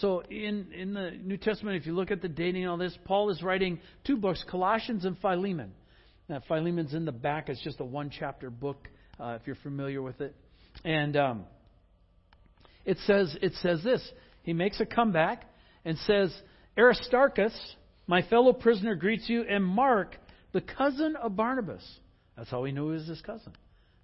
So 0.00 0.20
in, 0.28 0.72
in 0.72 0.92
the 0.94 1.12
New 1.12 1.36
Testament, 1.36 1.76
if 1.76 1.86
you 1.86 1.94
look 1.94 2.10
at 2.10 2.20
the 2.20 2.28
dating 2.28 2.62
and 2.62 2.70
all 2.70 2.76
this, 2.76 2.96
Paul 3.04 3.30
is 3.30 3.42
writing 3.42 3.78
two 4.04 4.16
books, 4.16 4.44
Colossians 4.50 5.04
and 5.04 5.16
Philemon. 5.18 5.72
Now, 6.28 6.40
Philemon's 6.48 6.94
in 6.94 7.04
the 7.04 7.12
back. 7.12 7.48
It's 7.48 7.62
just 7.62 7.80
a 7.80 7.84
one 7.84 8.10
chapter 8.10 8.50
book, 8.50 8.88
uh, 9.20 9.38
if 9.40 9.46
you're 9.46 9.56
familiar 9.56 10.02
with 10.02 10.20
it. 10.20 10.34
And 10.84 11.16
um, 11.16 11.44
it 12.84 12.98
says 13.06 13.36
it 13.40 13.52
says 13.62 13.84
this. 13.84 14.02
He 14.42 14.52
makes 14.52 14.80
a 14.80 14.86
comeback 14.86 15.44
and 15.84 15.96
says, 15.98 16.34
Aristarchus, 16.76 17.54
my 18.06 18.22
fellow 18.22 18.52
prisoner, 18.52 18.94
greets 18.94 19.28
you, 19.28 19.42
and 19.42 19.64
Mark, 19.64 20.16
the 20.52 20.60
cousin 20.60 21.14
of 21.16 21.36
Barnabas. 21.36 21.84
That's 22.36 22.50
how 22.50 22.62
we 22.62 22.72
knew 22.72 22.88
he 22.88 22.94
was 22.94 23.06
his 23.06 23.20
cousin. 23.20 23.52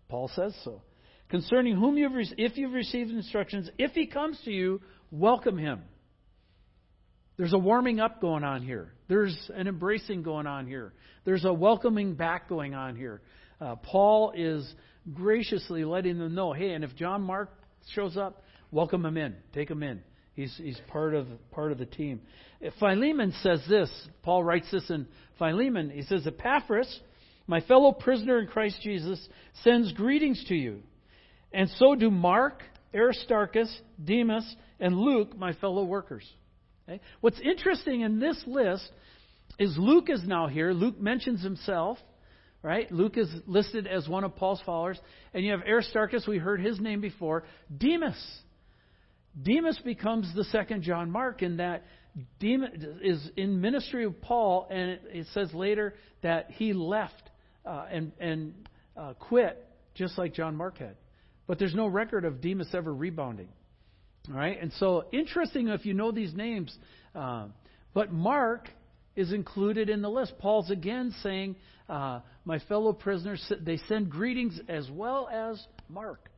Paul 0.09 0.31
says 0.35 0.55
so. 0.63 0.83
Concerning 1.29 1.77
whom 1.77 1.97
you've, 1.97 2.13
if 2.39 2.57
you've 2.57 2.73
received 2.73 3.11
instructions, 3.11 3.71
if 3.79 3.93
he 3.93 4.07
comes 4.07 4.41
to 4.45 4.51
you, 4.51 4.81
welcome 5.11 5.59
him. 5.59 5.83
There's 7.37 7.53
a 7.53 7.59
warming 7.59 8.01
up 8.01 8.21
going 8.21 8.45
on 8.45 8.63
here. 8.63 8.93
There's 9.09 9.37
an 9.55 9.67
embracing 9.67 10.23
going 10.23 10.47
on 10.47 10.67
here. 10.67 10.93
There's 11.25 11.45
a 11.45 11.53
welcoming 11.53 12.15
back 12.15 12.49
going 12.49 12.75
on 12.75 12.97
here. 12.97 13.23
Uh, 13.61 13.77
Paul 13.77 14.33
is 14.37 14.71
graciously 15.15 15.85
letting 15.85 16.19
them 16.19 16.35
know, 16.35 16.53
hey, 16.53 16.73
and 16.73 16.85
if 16.85 16.95
John 16.97 17.23
Mark 17.23 17.51
shows 17.95 18.17
up, 18.17 18.43
welcome 18.71 19.05
him 19.05 19.17
in, 19.17 19.37
take 19.55 19.71
him 19.71 19.83
in. 19.83 20.03
He's 20.35 20.55
he's 20.57 20.81
part 20.89 21.15
of 21.15 21.27
part 21.51 21.73
of 21.73 21.79
the 21.79 21.87
team. 21.87 22.21
Philemon 22.79 23.33
says 23.43 23.61
this. 23.69 23.91
Paul 24.23 24.45
writes 24.45 24.71
this 24.71 24.89
in 24.91 25.07
Philemon. 25.39 25.91
He 25.91 26.03
says, 26.03 26.27
Epaphras, 26.27 27.01
my 27.47 27.61
fellow 27.63 27.93
prisoner 27.93 28.39
in 28.39 28.47
Christ 28.47 28.77
Jesus, 28.83 29.29
sends 29.65 29.93
greetings 29.93 30.43
to 30.49 30.55
you, 30.55 30.83
and 31.53 31.69
so 31.77 31.95
do 31.95 32.11
Mark, 32.11 32.63
Aristarchus, 32.95 33.75
Demas, 34.03 34.45
and 34.81 34.97
Luke, 34.97 35.37
my 35.37 35.53
fellow 35.55 35.85
workers. 35.85 36.25
Okay? 36.89 37.01
What's 37.21 37.41
interesting 37.41 38.01
in 38.01 38.19
this 38.19 38.43
list 38.47 38.91
is 39.59 39.77
Luke 39.79 40.09
is 40.09 40.23
now 40.25 40.49
here. 40.49 40.73
Luke 40.73 41.01
mentions 41.01 41.43
himself. 41.43 41.99
right? 42.63 42.91
Luke 42.91 43.17
is 43.17 43.29
listed 43.47 43.87
as 43.87 44.09
one 44.09 44.25
of 44.25 44.37
Paul's 44.37 44.61
followers. 44.65 44.99
And 45.35 45.45
you 45.45 45.53
have 45.53 45.61
Aristarchus, 45.67 46.27
we 46.27 46.39
heard 46.39 46.61
his 46.61 46.81
name 46.81 47.01
before. 47.01 47.45
Demas. 47.77 48.21
Demas 49.41 49.79
becomes 49.85 50.35
the 50.35 50.45
second 50.45 50.83
John 50.83 51.11
Mark 51.11 51.43
in 51.43 51.59
that 51.59 51.85
Demas 52.41 52.71
is 53.03 53.31
in 53.37 53.61
ministry 53.61 54.05
of 54.05 54.21
Paul, 54.21 54.67
and 54.69 54.99
it, 55.13 55.27
says 55.33 55.55
later 55.55 55.95
that 56.23 56.51
he 56.51 56.73
left 56.73 57.23
uh, 57.65 57.87
and, 57.91 58.13
and 58.19 58.55
uh, 58.97 59.15
quit 59.15 59.65
just 59.95 60.19
like 60.19 60.35
John 60.35 60.57
Mark 60.57 60.79
had. 60.79 60.97
But 61.47 61.59
there's 61.59 61.75
no 61.75 61.87
record 61.87 62.25
of 62.25 62.41
Demas 62.41 62.69
ever 62.75 62.93
rebounding. 62.93 63.49
All 64.31 64.37
right? 64.37 64.61
And 64.61 64.73
so, 64.75 65.05
interesting 65.13 65.69
if 65.69 65.85
you 65.85 65.95
know 65.95 66.13
these 66.13 66.35
names. 66.35 66.77
Uh, 67.15 67.47
but 67.95 68.13
Mark 68.13 68.69
is 69.17 69.33
included 69.33 69.89
in 69.89 70.03
the 70.03 70.09
list. 70.09 70.35
Paul's 70.39 70.71
again 70.71 71.15
saying, 71.23 71.57
uh, 71.89 72.21
My 72.45 72.59
fellow 72.61 72.93
prisoners, 72.93 73.53
they 73.61 73.79
send 73.89 74.11
greetings 74.11 74.61
as 74.69 74.89
well 74.91 75.29
as 75.29 75.61
Mark. 75.89 76.31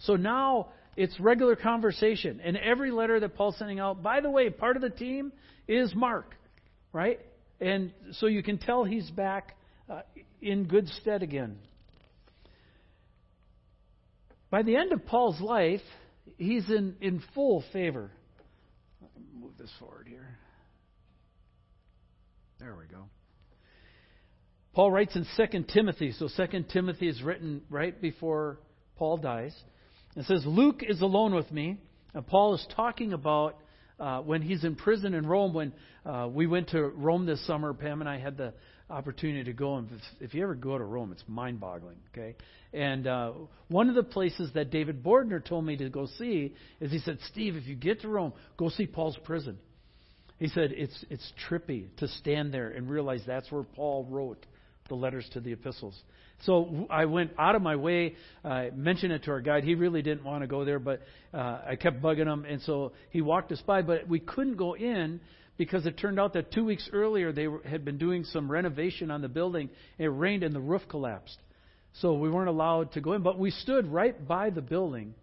So 0.00 0.16
now 0.16 0.68
it's 0.96 1.18
regular 1.20 1.56
conversation. 1.56 2.40
And 2.42 2.56
every 2.56 2.90
letter 2.90 3.20
that 3.20 3.34
Paul's 3.34 3.56
sending 3.58 3.78
out, 3.78 4.02
by 4.02 4.20
the 4.20 4.30
way, 4.30 4.50
part 4.50 4.76
of 4.76 4.82
the 4.82 4.90
team 4.90 5.32
is 5.66 5.94
Mark, 5.94 6.34
right? 6.92 7.20
And 7.60 7.92
so 8.12 8.26
you 8.26 8.42
can 8.42 8.58
tell 8.58 8.84
he's 8.84 9.08
back 9.10 9.56
uh, 9.88 10.02
in 10.42 10.64
good 10.64 10.88
stead 10.88 11.22
again. 11.22 11.58
By 14.50 14.62
the 14.62 14.76
end 14.76 14.92
of 14.92 15.04
Paul's 15.04 15.40
life, 15.40 15.82
he's 16.38 16.68
in, 16.70 16.96
in 17.00 17.22
full 17.34 17.62
favor. 17.72 18.10
Move 19.38 19.52
this 19.58 19.70
forward 19.78 20.06
here. 20.08 20.38
There 22.58 22.74
we 22.74 22.86
go. 22.86 23.04
Paul 24.72 24.90
writes 24.90 25.14
in 25.16 25.26
2 25.36 25.64
Timothy. 25.72 26.12
So 26.12 26.28
2 26.34 26.64
Timothy 26.72 27.08
is 27.08 27.22
written 27.22 27.62
right 27.68 28.00
before 28.00 28.58
Paul 28.96 29.18
dies. 29.18 29.54
It 30.16 30.24
says, 30.24 30.44
Luke 30.46 30.82
is 30.82 31.00
alone 31.00 31.34
with 31.34 31.50
me. 31.52 31.78
And 32.14 32.26
Paul 32.26 32.54
is 32.54 32.66
talking 32.74 33.12
about 33.12 33.58
uh, 34.00 34.20
when 34.20 34.42
he's 34.42 34.64
in 34.64 34.76
prison 34.76 35.14
in 35.14 35.26
Rome. 35.26 35.52
When 35.52 35.72
uh, 36.06 36.28
we 36.32 36.46
went 36.46 36.70
to 36.70 36.80
Rome 36.82 37.26
this 37.26 37.44
summer, 37.46 37.74
Pam 37.74 38.00
and 38.00 38.08
I 38.08 38.18
had 38.18 38.36
the 38.36 38.54
opportunity 38.90 39.44
to 39.44 39.52
go. 39.52 39.76
And 39.76 39.88
if, 40.20 40.34
you 40.34 40.42
ever 40.42 40.54
go 40.54 40.78
to 40.78 40.84
Rome, 40.84 41.12
it's 41.12 41.24
mind 41.26 41.60
boggling, 41.60 41.96
okay? 42.12 42.36
And 42.72 43.06
uh, 43.06 43.32
one 43.68 43.88
of 43.88 43.94
the 43.94 44.02
places 44.02 44.50
that 44.54 44.70
David 44.70 45.02
Bordner 45.02 45.44
told 45.44 45.64
me 45.64 45.76
to 45.76 45.88
go 45.88 46.06
see 46.18 46.54
is 46.80 46.90
he 46.90 46.98
said, 46.98 47.18
Steve, 47.28 47.56
if 47.56 47.66
you 47.66 47.74
get 47.74 48.00
to 48.02 48.08
Rome, 48.08 48.32
go 48.56 48.68
see 48.68 48.86
Paul's 48.86 49.18
prison. 49.24 49.58
He 50.38 50.48
said, 50.48 50.72
it's, 50.72 51.04
it's 51.10 51.32
trippy 51.48 51.86
to 51.96 52.08
stand 52.08 52.54
there 52.54 52.70
and 52.70 52.88
realize 52.88 53.22
that's 53.26 53.50
where 53.50 53.64
Paul 53.64 54.06
wrote 54.08 54.44
the 54.88 54.94
letters 54.94 55.28
to 55.32 55.40
the 55.40 55.52
epistles. 55.52 56.00
So 56.44 56.86
I 56.88 57.06
went 57.06 57.32
out 57.38 57.56
of 57.56 57.62
my 57.62 57.76
way. 57.76 58.14
I 58.44 58.70
mentioned 58.74 59.12
it 59.12 59.24
to 59.24 59.32
our 59.32 59.40
guide. 59.40 59.64
He 59.64 59.74
really 59.74 60.02
didn't 60.02 60.24
want 60.24 60.42
to 60.42 60.46
go 60.46 60.64
there, 60.64 60.78
but 60.78 61.02
uh, 61.34 61.60
I 61.66 61.76
kept 61.76 62.00
bugging 62.00 62.26
him, 62.26 62.44
and 62.44 62.62
so 62.62 62.92
he 63.10 63.20
walked 63.20 63.50
us 63.50 63.60
by. 63.66 63.82
But 63.82 64.06
we 64.08 64.20
couldn't 64.20 64.56
go 64.56 64.76
in 64.76 65.20
because 65.58 65.84
it 65.84 65.98
turned 65.98 66.18
out 66.18 66.32
that 66.32 66.52
two 66.52 66.64
weeks 66.64 66.88
earlier 66.92 67.32
they 67.32 67.48
were, 67.48 67.60
had 67.64 67.84
been 67.84 67.98
doing 67.98 68.24
some 68.24 68.50
renovation 68.50 69.10
on 69.10 69.20
the 69.20 69.28
building. 69.28 69.68
It 69.98 70.06
rained 70.06 70.44
and 70.44 70.54
the 70.54 70.60
roof 70.60 70.82
collapsed. 70.88 71.36
So 72.00 72.14
we 72.14 72.30
weren't 72.30 72.48
allowed 72.48 72.92
to 72.92 73.00
go 73.00 73.12
in. 73.12 73.22
But 73.22 73.38
we 73.38 73.50
stood 73.50 73.86
right 73.88 74.26
by 74.26 74.50
the 74.50 74.62
building, 74.62 75.14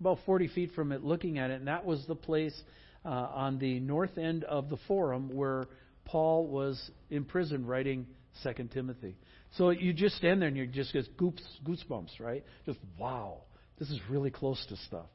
about 0.00 0.18
40 0.26 0.48
feet 0.48 0.72
from 0.74 0.90
it, 0.90 1.04
looking 1.04 1.38
at 1.38 1.50
it. 1.50 1.54
And 1.54 1.68
that 1.68 1.86
was 1.86 2.04
the 2.06 2.16
place 2.16 2.60
uh, 3.04 3.08
on 3.08 3.58
the 3.58 3.78
north 3.80 4.18
end 4.18 4.42
of 4.44 4.68
the 4.68 4.78
forum 4.88 5.30
where 5.32 5.68
Paul 6.04 6.48
was 6.48 6.90
in 7.08 7.24
prison 7.24 7.64
writing 7.64 8.06
Second 8.42 8.72
Timothy. 8.72 9.16
So 9.56 9.70
you 9.70 9.92
just 9.92 10.16
stand 10.16 10.42
there 10.42 10.48
and 10.48 10.56
you 10.56 10.66
just 10.66 10.92
get 10.92 11.16
goose, 11.16 11.40
goosebumps, 11.64 12.18
right? 12.18 12.44
Just, 12.66 12.80
wow, 12.98 13.42
this 13.78 13.88
is 13.90 14.00
really 14.10 14.30
close 14.30 14.64
to 14.68 14.76
stuff. 14.76 15.06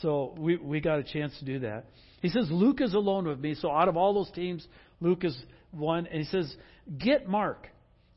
So 0.00 0.34
we, 0.38 0.56
we 0.56 0.80
got 0.80 0.98
a 0.98 1.04
chance 1.04 1.36
to 1.38 1.44
do 1.44 1.60
that. 1.60 1.86
He 2.20 2.28
says, 2.28 2.48
Luke 2.50 2.80
is 2.80 2.94
alone 2.94 3.26
with 3.26 3.38
me. 3.38 3.54
So 3.54 3.70
out 3.70 3.88
of 3.88 3.96
all 3.96 4.14
those 4.14 4.30
teams, 4.30 4.66
Luke 5.00 5.24
is 5.24 5.36
one. 5.70 6.06
And 6.06 6.18
he 6.20 6.24
says, 6.24 6.54
Get 6.98 7.28
Mark 7.28 7.68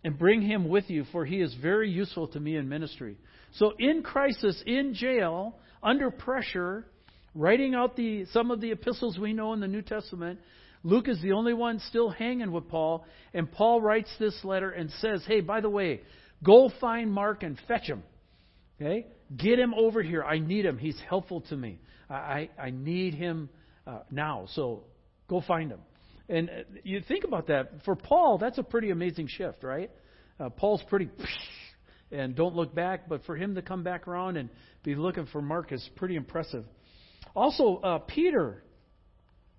and 0.03 0.17
bring 0.17 0.41
him 0.41 0.69
with 0.69 0.89
you, 0.89 1.05
for 1.11 1.25
he 1.25 1.41
is 1.41 1.53
very 1.61 1.89
useful 1.89 2.27
to 2.29 2.39
me 2.39 2.55
in 2.55 2.69
ministry. 2.69 3.17
So 3.53 3.73
in 3.77 4.03
crisis, 4.03 4.61
in 4.65 4.93
jail, 4.93 5.55
under 5.81 6.11
pressure, 6.11 6.85
writing 7.33 7.73
out 7.73 7.95
the, 7.95 8.25
some 8.31 8.51
of 8.51 8.61
the 8.61 8.71
epistles 8.71 9.17
we 9.17 9.33
know 9.33 9.53
in 9.53 9.59
the 9.59 9.67
New 9.67 9.81
Testament, 9.81 10.39
Luke 10.83 11.07
is 11.07 11.19
the 11.21 11.31
only 11.31 11.53
one 11.53 11.79
still 11.79 12.09
hanging 12.09 12.51
with 12.51 12.69
Paul. 12.69 13.05
And 13.33 13.51
Paul 13.51 13.81
writes 13.81 14.09
this 14.19 14.37
letter 14.43 14.69
and 14.69 14.91
says, 14.99 15.23
Hey, 15.27 15.41
by 15.41 15.61
the 15.61 15.69
way, 15.69 16.01
go 16.43 16.71
find 16.79 17.11
Mark 17.11 17.41
and 17.41 17.59
fetch 17.67 17.87
him. 17.87 18.03
Okay? 18.79 19.07
Get 19.35 19.59
him 19.59 19.73
over 19.73 20.01
here. 20.01 20.23
I 20.23 20.39
need 20.39 20.65
him. 20.65 20.77
He's 20.77 20.99
helpful 21.07 21.41
to 21.41 21.57
me. 21.57 21.79
I, 22.09 22.13
I, 22.13 22.49
I 22.59 22.69
need 22.69 23.13
him 23.13 23.49
uh, 23.87 23.99
now. 24.11 24.47
So 24.53 24.83
go 25.27 25.41
find 25.41 25.71
him. 25.71 25.79
And 26.29 26.49
uh, 26.49 26.53
you 26.83 27.01
think 27.07 27.23
about 27.23 27.47
that. 27.47 27.71
For 27.85 27.95
Paul, 27.95 28.37
that's 28.37 28.57
a 28.57 28.63
pretty 28.63 28.91
amazing 28.91 29.27
shift, 29.27 29.63
right? 29.63 29.89
Uh, 30.39 30.49
Paul's 30.49 30.83
pretty 30.89 31.09
and 32.11 32.35
don't 32.35 32.55
look 32.55 32.73
back, 32.73 33.09
but 33.09 33.25
for 33.25 33.35
him 33.35 33.55
to 33.55 33.61
come 33.61 33.83
back 33.83 34.07
around 34.07 34.37
and 34.37 34.49
be 34.83 34.95
looking 34.95 35.25
for 35.27 35.41
Mark 35.41 35.71
is 35.71 35.87
pretty 35.95 36.15
impressive. 36.15 36.65
Also, 37.35 37.77
uh, 37.77 37.97
Peter 37.99 38.63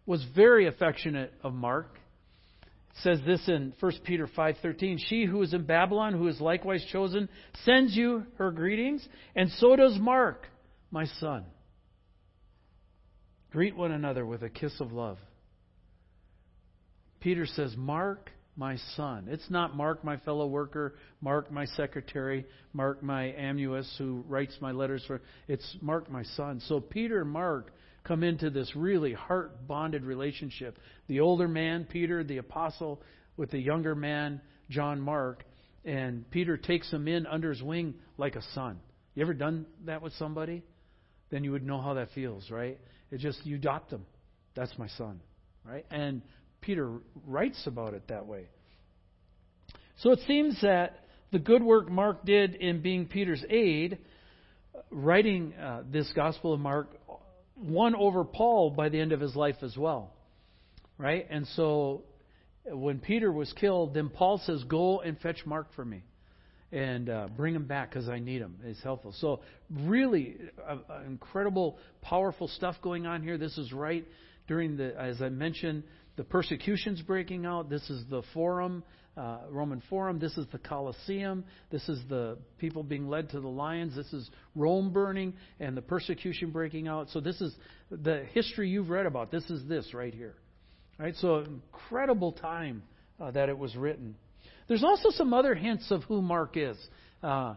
was 0.07 0.25
very 0.35 0.67
affectionate 0.67 1.33
of 1.43 1.53
Mark. 1.53 1.99
Says 3.03 3.21
this 3.27 3.47
in 3.49 3.75
1 3.79 3.93
Peter 4.05 4.27
5:13, 4.27 4.99
"She 4.99 5.25
who 5.25 5.43
is 5.43 5.53
in 5.53 5.65
Babylon, 5.65 6.15
who 6.15 6.29
is 6.29 6.41
likewise 6.41 6.85
chosen, 6.87 7.29
sends 7.65 7.97
you 7.97 8.27
her 8.37 8.51
greetings, 8.51 9.07
and 9.35 9.51
so 9.51 9.77
does 9.77 9.99
Mark, 9.99 10.47
my 10.91 11.05
son." 11.05 11.45
Greet 13.51 13.77
one 13.77 13.93
another 13.93 14.25
with 14.25 14.43
a 14.43 14.51
kiss 14.51 14.81
of 14.81 14.93
love. 14.93 15.19
Peter 17.21 17.47
says, 17.47 17.77
Mark, 17.77 18.31
my 18.57 18.77
son. 18.97 19.27
It's 19.29 19.51
not 19.51 19.77
Mark, 19.77 20.03
my 20.05 20.17
fellow 20.19 20.47
worker, 20.47 20.95
Mark, 21.21 21.51
my 21.51 21.65
secretary, 21.65 22.47
Mark, 22.73 23.03
my 23.03 23.33
amanuensis 23.33 23.97
who 23.99 24.25
writes 24.29 24.57
my 24.61 24.73
letters 24.73 25.05
for. 25.07 25.21
It's 25.49 25.77
Mark, 25.81 26.11
my 26.11 26.23
son. 26.23 26.61
So 26.61 26.81
Peter 26.81 27.23
and 27.23 27.31
Mark 27.31 27.73
come 28.07 28.23
into 28.23 28.51
this 28.51 28.75
really 28.77 29.13
heart 29.13 29.67
bonded 29.67 30.05
relationship. 30.05 30.79
The 31.09 31.21
older 31.21 31.49
man, 31.49 31.87
Peter, 31.89 32.23
the 32.23 32.39
apostle, 32.39 33.03
with 33.37 33.51
the 33.51 33.59
younger 33.59 33.95
man, 33.95 34.41
John 34.71 35.01
Mark, 35.01 35.45
and 35.85 36.29
Peter 36.31 36.57
takes 36.57 36.91
him 36.91 37.09
in 37.09 37.27
under 37.27 37.51
his 37.51 37.63
wing 37.63 37.95
like 38.17 38.37
a 38.37 38.43
son. 38.55 38.79
You 39.15 39.23
ever 39.23 39.35
done 39.35 39.67
that 39.85 40.03
with 40.03 40.13
somebody? 40.15 40.63
Then 41.31 41.45
you 41.45 41.53
would 41.53 41.67
know 41.67 41.81
how 41.81 41.95
that 41.95 42.09
feels, 42.15 42.51
right? 42.51 42.79
It 43.11 43.19
just 43.19 43.45
you 43.45 43.57
adopt 43.57 43.91
them. 43.91 44.07
That's 44.55 44.77
my 44.79 44.89
son, 44.89 45.21
right? 45.65 45.85
And 45.91 46.23
Peter 46.61 46.99
writes 47.27 47.63
about 47.67 47.95
it 47.95 48.09
that 48.09 48.27
way. 48.27 48.47
So 49.99 50.11
it 50.11 50.21
seems 50.27 50.61
that 50.63 51.01
the 51.33 51.39
good 51.39 51.63
work 51.63 51.91
Mark 51.91 52.25
did 52.25 52.55
in 52.55 52.83
being 52.83 53.07
Peter's 53.07 53.45
aide, 53.49 53.99
writing 54.91 55.55
uh, 55.55 55.83
this 55.91 56.11
Gospel 56.15 56.53
of 56.53 56.61
Mark, 56.61 56.89
won 57.57 57.95
over 57.95 58.25
Paul 58.25 58.71
by 58.71 58.89
the 58.89 59.01
end 59.01 59.13
of 59.13 59.21
his 59.21 59.35
life 59.35 59.57
as 59.63 59.77
well. 59.77 60.13
Right? 60.99 61.27
And 61.29 61.47
so 61.49 62.05
when 62.65 62.99
Peter 62.99 63.31
was 63.31 63.53
killed, 63.53 63.95
then 63.95 64.09
Paul 64.09 64.39
says, 64.45 64.65
Go 64.65 65.01
and 65.01 65.19
fetch 65.19 65.45
Mark 65.45 65.69
for 65.75 65.85
me 65.85 66.03
and 66.73 67.09
uh, 67.09 67.29
bring 67.37 67.55
him 67.55 67.65
back 67.65 67.91
because 67.91 68.09
I 68.09 68.19
need 68.19 68.41
him. 68.41 68.57
It's 68.65 68.83
helpful. 68.83 69.15
So, 69.19 69.41
really, 69.71 70.37
incredible, 71.07 71.79
powerful 72.03 72.49
stuff 72.49 72.77
going 72.83 73.07
on 73.07 73.23
here. 73.23 73.39
This 73.39 73.57
is 73.57 73.73
right 73.73 74.05
during 74.49 74.77
the, 74.77 74.99
as 75.01 75.23
I 75.23 75.29
mentioned, 75.29 75.85
the 76.17 76.25
persecutions 76.25 77.03
breaking 77.03 77.47
out. 77.47 77.71
This 77.71 77.89
is 77.89 78.03
the 78.11 78.23
Forum, 78.35 78.83
uh, 79.17 79.39
Roman 79.51 79.83
Forum. 79.89 80.19
This 80.19 80.37
is 80.37 80.47
the 80.53 80.59
Colosseum. 80.59 81.45
This 81.71 81.89
is 81.89 82.01
the 82.09 82.39
people 82.59 82.83
being 82.83 83.09
led 83.09 83.31
to 83.31 83.41
the 83.41 83.49
lions. 83.49 83.97
This 83.97 84.13
is 84.13 84.29
Rome 84.55 84.93
burning 84.93 85.35
and 85.59 85.77
the 85.77 85.83
persecution 85.83 86.51
breaking 86.51 86.89
out. 86.89 87.09
So 87.11 87.21
this 87.21 87.41
is 87.41 87.55
the 87.91 88.27
history 88.33 88.69
you've 88.69 88.91
read 88.91 89.07
about. 89.07 89.31
This 89.31 89.49
is 89.51 89.67
this 89.67 89.95
right 89.95 90.15
here. 90.15 90.35
Right? 90.99 91.15
So 91.17 91.39
incredible 91.39 92.33
time 92.33 92.83
uh, 93.21 93.31
that 93.33 93.49
it 93.49 93.59
was 93.59 93.75
written. 93.77 94.17
There's 94.69 94.85
also 94.85 95.11
some 95.11 95.33
other 95.33 95.55
hints 95.55 95.91
of 95.91 96.03
who 96.05 96.21
Mark 96.21 96.57
is. 96.57 96.77
Uh, 97.23 97.55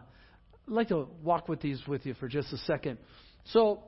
like 0.66 0.88
to 0.88 1.08
walk 1.22 1.48
with 1.48 1.60
these 1.60 1.80
with 1.86 2.06
you 2.06 2.14
for 2.14 2.28
just 2.28 2.52
a 2.52 2.58
second. 2.58 2.98
So 3.46 3.82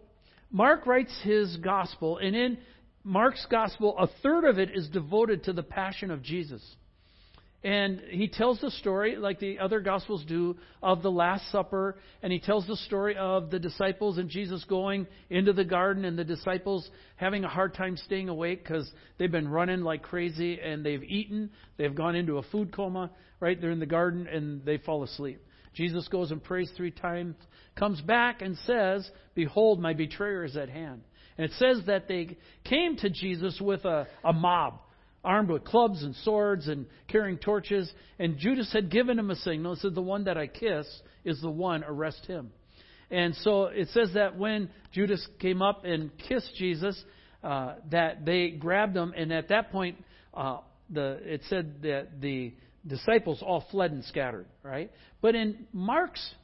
Mark 0.50 0.86
writes 0.86 1.16
his 1.22 1.56
gospel, 1.58 2.18
and 2.18 2.34
in 2.34 2.58
Mark's 3.04 3.46
gospel, 3.50 3.96
a 3.98 4.08
third 4.22 4.44
of 4.44 4.58
it 4.58 4.70
is 4.74 4.88
devoted 4.88 5.44
to 5.44 5.52
the 5.52 5.62
passion 5.62 6.10
of 6.10 6.22
Jesus. 6.22 6.62
And 7.64 8.00
he 8.10 8.26
tells 8.26 8.60
the 8.60 8.72
story, 8.72 9.14
like 9.14 9.38
the 9.38 9.60
other 9.60 9.80
Gospels 9.80 10.24
do, 10.26 10.56
of 10.82 11.02
the 11.02 11.10
Last 11.10 11.48
Supper. 11.52 11.96
And 12.20 12.32
he 12.32 12.40
tells 12.40 12.66
the 12.66 12.76
story 12.76 13.16
of 13.16 13.50
the 13.50 13.60
disciples 13.60 14.18
and 14.18 14.28
Jesus 14.28 14.64
going 14.64 15.06
into 15.30 15.52
the 15.52 15.64
garden 15.64 16.04
and 16.04 16.18
the 16.18 16.24
disciples 16.24 16.88
having 17.14 17.44
a 17.44 17.48
hard 17.48 17.74
time 17.74 17.96
staying 17.96 18.28
awake 18.28 18.64
because 18.64 18.90
they've 19.16 19.30
been 19.30 19.48
running 19.48 19.82
like 19.82 20.02
crazy 20.02 20.58
and 20.60 20.84
they've 20.84 21.04
eaten. 21.04 21.50
They've 21.76 21.94
gone 21.94 22.16
into 22.16 22.38
a 22.38 22.42
food 22.42 22.74
coma, 22.74 23.12
right? 23.38 23.60
They're 23.60 23.70
in 23.70 23.78
the 23.78 23.86
garden 23.86 24.26
and 24.26 24.64
they 24.64 24.78
fall 24.78 25.04
asleep. 25.04 25.40
Jesus 25.72 26.08
goes 26.08 26.32
and 26.32 26.42
prays 26.42 26.70
three 26.76 26.90
times, 26.90 27.36
comes 27.78 28.00
back 28.00 28.42
and 28.42 28.58
says, 28.66 29.08
Behold, 29.36 29.80
my 29.80 29.94
betrayer 29.94 30.44
is 30.44 30.56
at 30.56 30.68
hand. 30.68 31.02
And 31.38 31.46
it 31.46 31.52
says 31.58 31.86
that 31.86 32.08
they 32.08 32.36
came 32.64 32.96
to 32.96 33.08
Jesus 33.08 33.58
with 33.60 33.84
a, 33.84 34.08
a 34.24 34.32
mob 34.32 34.80
armed 35.24 35.50
with 35.50 35.64
clubs 35.64 36.02
and 36.02 36.14
swords 36.16 36.68
and 36.68 36.86
carrying 37.08 37.38
torches. 37.38 37.92
And 38.18 38.38
Judas 38.38 38.72
had 38.72 38.90
given 38.90 39.18
him 39.18 39.30
a 39.30 39.36
signal. 39.36 39.74
It 39.74 39.80
said, 39.80 39.94
The 39.94 40.02
one 40.02 40.24
that 40.24 40.36
I 40.36 40.46
kiss 40.46 40.86
is 41.24 41.40
the 41.40 41.50
one, 41.50 41.84
arrest 41.84 42.26
him. 42.26 42.50
And 43.10 43.34
so 43.36 43.64
it 43.64 43.88
says 43.88 44.14
that 44.14 44.38
when 44.38 44.70
Judas 44.92 45.26
came 45.38 45.60
up 45.60 45.84
and 45.84 46.10
kissed 46.28 46.54
Jesus, 46.56 47.00
uh, 47.44 47.74
that 47.90 48.24
they 48.24 48.50
grabbed 48.50 48.96
him, 48.96 49.12
and 49.16 49.32
at 49.32 49.48
that 49.48 49.70
point, 49.70 50.02
uh, 50.32 50.58
the 50.88 51.18
it 51.22 51.42
said 51.48 51.82
that 51.82 52.20
the 52.20 52.54
disciples 52.86 53.42
all 53.42 53.64
fled 53.70 53.92
and 53.92 54.04
scattered. 54.04 54.46
Right, 54.62 54.90
but 55.20 55.34
in 55.34 55.66
Mark's 55.72 56.34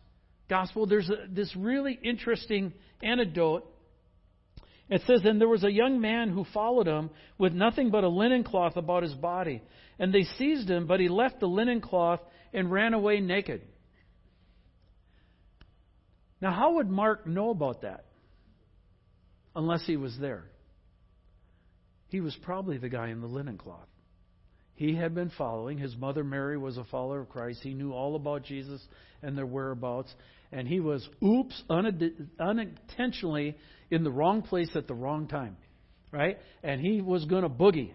gospel, 0.51 0.87
there's 0.87 1.09
a, 1.09 1.27
this 1.31 1.55
really 1.57 1.99
interesting 2.03 2.75
anecdote 3.03 3.67
it 4.91 5.03
says, 5.07 5.21
And 5.25 5.41
there 5.41 5.49
was 5.49 5.65
a 5.65 5.73
young 5.73 6.01
man 6.01 6.31
who 6.31 6.45
followed 6.53 6.87
him 6.87 7.11
with 7.37 7.53
nothing 7.53 7.91
but 7.91 8.05
a 8.05 8.09
linen 8.09 8.45
cloth 8.45 8.77
about 8.77 9.03
his 9.03 9.15
body. 9.15 9.63
And 9.99 10.13
they 10.13 10.23
seized 10.39 10.69
him, 10.69 10.87
but 10.87 11.01
he 11.01 11.09
left 11.09 11.41
the 11.41 11.47
linen 11.47 11.81
cloth 11.81 12.21
and 12.53 12.71
ran 12.71 12.95
away 12.95 13.21
naked. 13.21 13.63
Now, 16.41 16.53
how 16.53 16.75
would 16.75 16.89
Mark 16.89 17.27
know 17.27 17.51
about 17.51 17.83
that? 17.83 18.07
Unless 19.55 19.87
he 19.87 19.97
was 19.97 20.17
there. 20.19 20.45
He 22.09 22.21
was 22.21 22.37
probably 22.43 22.79
the 22.79 22.89
guy 22.89 23.09
in 23.09 23.21
the 23.21 23.27
linen 23.27 23.59
cloth. 23.59 23.89
He 24.75 24.95
had 24.95 25.15
been 25.15 25.33
following. 25.37 25.77
His 25.77 25.97
mother 25.97 26.23
Mary 26.23 26.57
was 26.57 26.79
a 26.79 26.85
follower 26.85 27.23
of 27.23 27.29
Christ. 27.29 27.61
He 27.63 27.75
knew 27.75 27.93
all 27.93 28.15
about 28.15 28.45
Jesus 28.45 28.81
and 29.23 29.37
their 29.37 29.45
whereabouts. 29.45 30.15
And 30.53 30.69
he 30.69 30.79
was, 30.79 31.07
oops, 31.23 31.61
unintentionally 31.69 33.57
in 33.91 34.05
the 34.05 34.11
wrong 34.11 34.43
place 34.43 34.71
at 34.75 34.87
the 34.87 34.95
wrong 34.95 35.29
time. 35.29 35.57
Right? 36.11 36.39
And 36.63 36.81
he 36.81 37.01
was 37.01 37.25
going 37.27 37.43
to 37.43 37.49
boogie. 37.49 37.93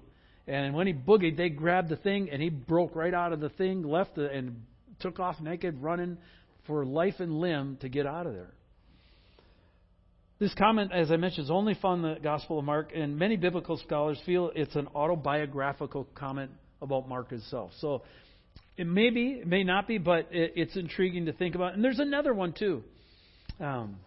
And 0.48 0.76
when 0.76 0.88
he 0.88 0.94
boogied, 0.94 1.38
they 1.38 1.50
grabbed 1.50 1.90
the 1.90 1.96
thing 1.96 2.30
and 2.32 2.42
he 2.42 2.50
broke 2.50 2.96
right 2.96 3.14
out 3.14 3.34
of 3.34 3.40
the 3.40 3.50
thing, 3.50 3.84
left 3.84 4.18
it, 4.18 4.32
and 4.32 4.64
took 5.00 5.20
off 5.20 5.40
naked, 5.40 5.82
running 5.82 6.18
for 6.68 6.86
life 6.86 7.16
and 7.20 7.40
limb 7.40 7.78
to 7.82 7.90
get 7.90 8.06
out 8.06 8.28
of 8.28 8.34
there. 8.34 8.54
This 10.40 10.54
comment, 10.56 10.92
as 10.94 11.12
I 11.12 11.18
mentioned, 11.18 11.46
is 11.46 11.52
only 11.52 11.74
found 11.76 12.04
in 12.04 12.16
the 12.16 12.20
Gospel 12.20 12.60
of 12.60 12.66
Mark, 12.66 12.92
and 12.94 13.18
many 13.18 13.38
biblical 13.38 13.78
scholars 13.78 14.20
feel 14.26 14.52
it's 14.56 14.76
an 14.76 14.88
autobiographical 14.94 16.08
comment 16.16 16.52
about 16.82 17.08
Mark 17.08 17.30
himself. 17.30 17.72
So 17.80 18.02
it 18.76 18.86
may 18.86 19.10
be, 19.10 19.40
it 19.42 19.48
may 19.48 19.64
not 19.64 19.88
be, 19.88 20.00
but 20.00 20.28
it, 20.32 20.54
it's 20.56 20.76
intriguing 20.76 21.28
to 21.28 21.34
think 21.34 21.56
about. 21.56 21.76
And 21.76 21.84
there's 21.84 22.00
another 22.00 22.34
one 22.34 22.54
too. 22.54 22.84
Um, 23.60 23.98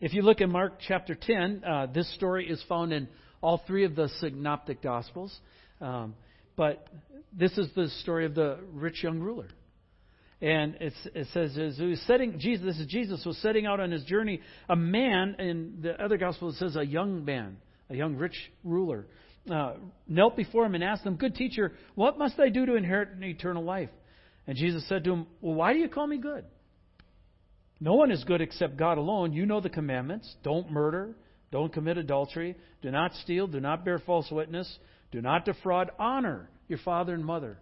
if 0.00 0.12
you 0.12 0.22
look 0.22 0.40
in 0.40 0.50
Mark 0.50 0.74
chapter 0.86 1.14
10, 1.14 1.62
uh, 1.64 1.86
this 1.86 2.12
story 2.14 2.48
is 2.48 2.62
found 2.68 2.92
in 2.92 3.08
all 3.40 3.62
three 3.66 3.84
of 3.84 3.94
the 3.94 4.08
synoptic 4.20 4.82
gospels. 4.82 5.34
Um, 5.80 6.14
but 6.56 6.86
this 7.32 7.56
is 7.56 7.68
the 7.74 7.88
story 8.02 8.26
of 8.26 8.34
the 8.34 8.58
rich 8.72 9.02
young 9.02 9.20
ruler. 9.20 9.48
And 10.42 10.76
it 10.80 10.92
says, 11.32 11.56
as 11.56 11.78
he 11.78 11.86
was 11.86 12.00
setting, 12.02 12.38
Jesus, 12.38 12.66
this 12.66 12.78
is 12.78 12.86
Jesus, 12.86 13.24
was 13.24 13.38
setting 13.38 13.64
out 13.64 13.80
on 13.80 13.90
his 13.90 14.04
journey. 14.04 14.40
A 14.68 14.76
man, 14.76 15.36
in 15.38 15.78
the 15.80 16.02
other 16.02 16.18
gospel, 16.18 16.50
it 16.50 16.56
says 16.56 16.76
a 16.76 16.84
young 16.84 17.24
man, 17.24 17.56
a 17.88 17.96
young 17.96 18.16
rich 18.16 18.36
ruler, 18.62 19.06
uh, 19.50 19.74
knelt 20.06 20.36
before 20.36 20.66
him 20.66 20.74
and 20.74 20.84
asked 20.84 21.04
him, 21.04 21.16
Good 21.16 21.36
teacher, 21.36 21.72
what 21.94 22.18
must 22.18 22.38
I 22.38 22.50
do 22.50 22.66
to 22.66 22.74
inherit 22.74 23.22
eternal 23.22 23.64
life? 23.64 23.88
And 24.46 24.58
Jesus 24.58 24.86
said 24.88 25.04
to 25.04 25.12
him, 25.12 25.26
Well, 25.40 25.54
why 25.54 25.72
do 25.72 25.78
you 25.78 25.88
call 25.88 26.06
me 26.06 26.18
good? 26.18 26.44
No 27.80 27.94
one 27.94 28.10
is 28.10 28.24
good 28.24 28.40
except 28.40 28.76
God 28.76 28.98
alone. 28.98 29.32
You 29.32 29.46
know 29.46 29.60
the 29.60 29.68
commandments 29.68 30.34
don't 30.42 30.70
murder, 30.70 31.14
don't 31.52 31.72
commit 31.72 31.98
adultery, 31.98 32.56
do 32.82 32.90
not 32.90 33.12
steal, 33.14 33.46
do 33.46 33.60
not 33.60 33.84
bear 33.84 33.98
false 33.98 34.30
witness, 34.30 34.78
do 35.12 35.20
not 35.20 35.44
defraud, 35.44 35.90
honor 35.98 36.48
your 36.68 36.78
father 36.78 37.14
and 37.14 37.24
mother. 37.24 37.58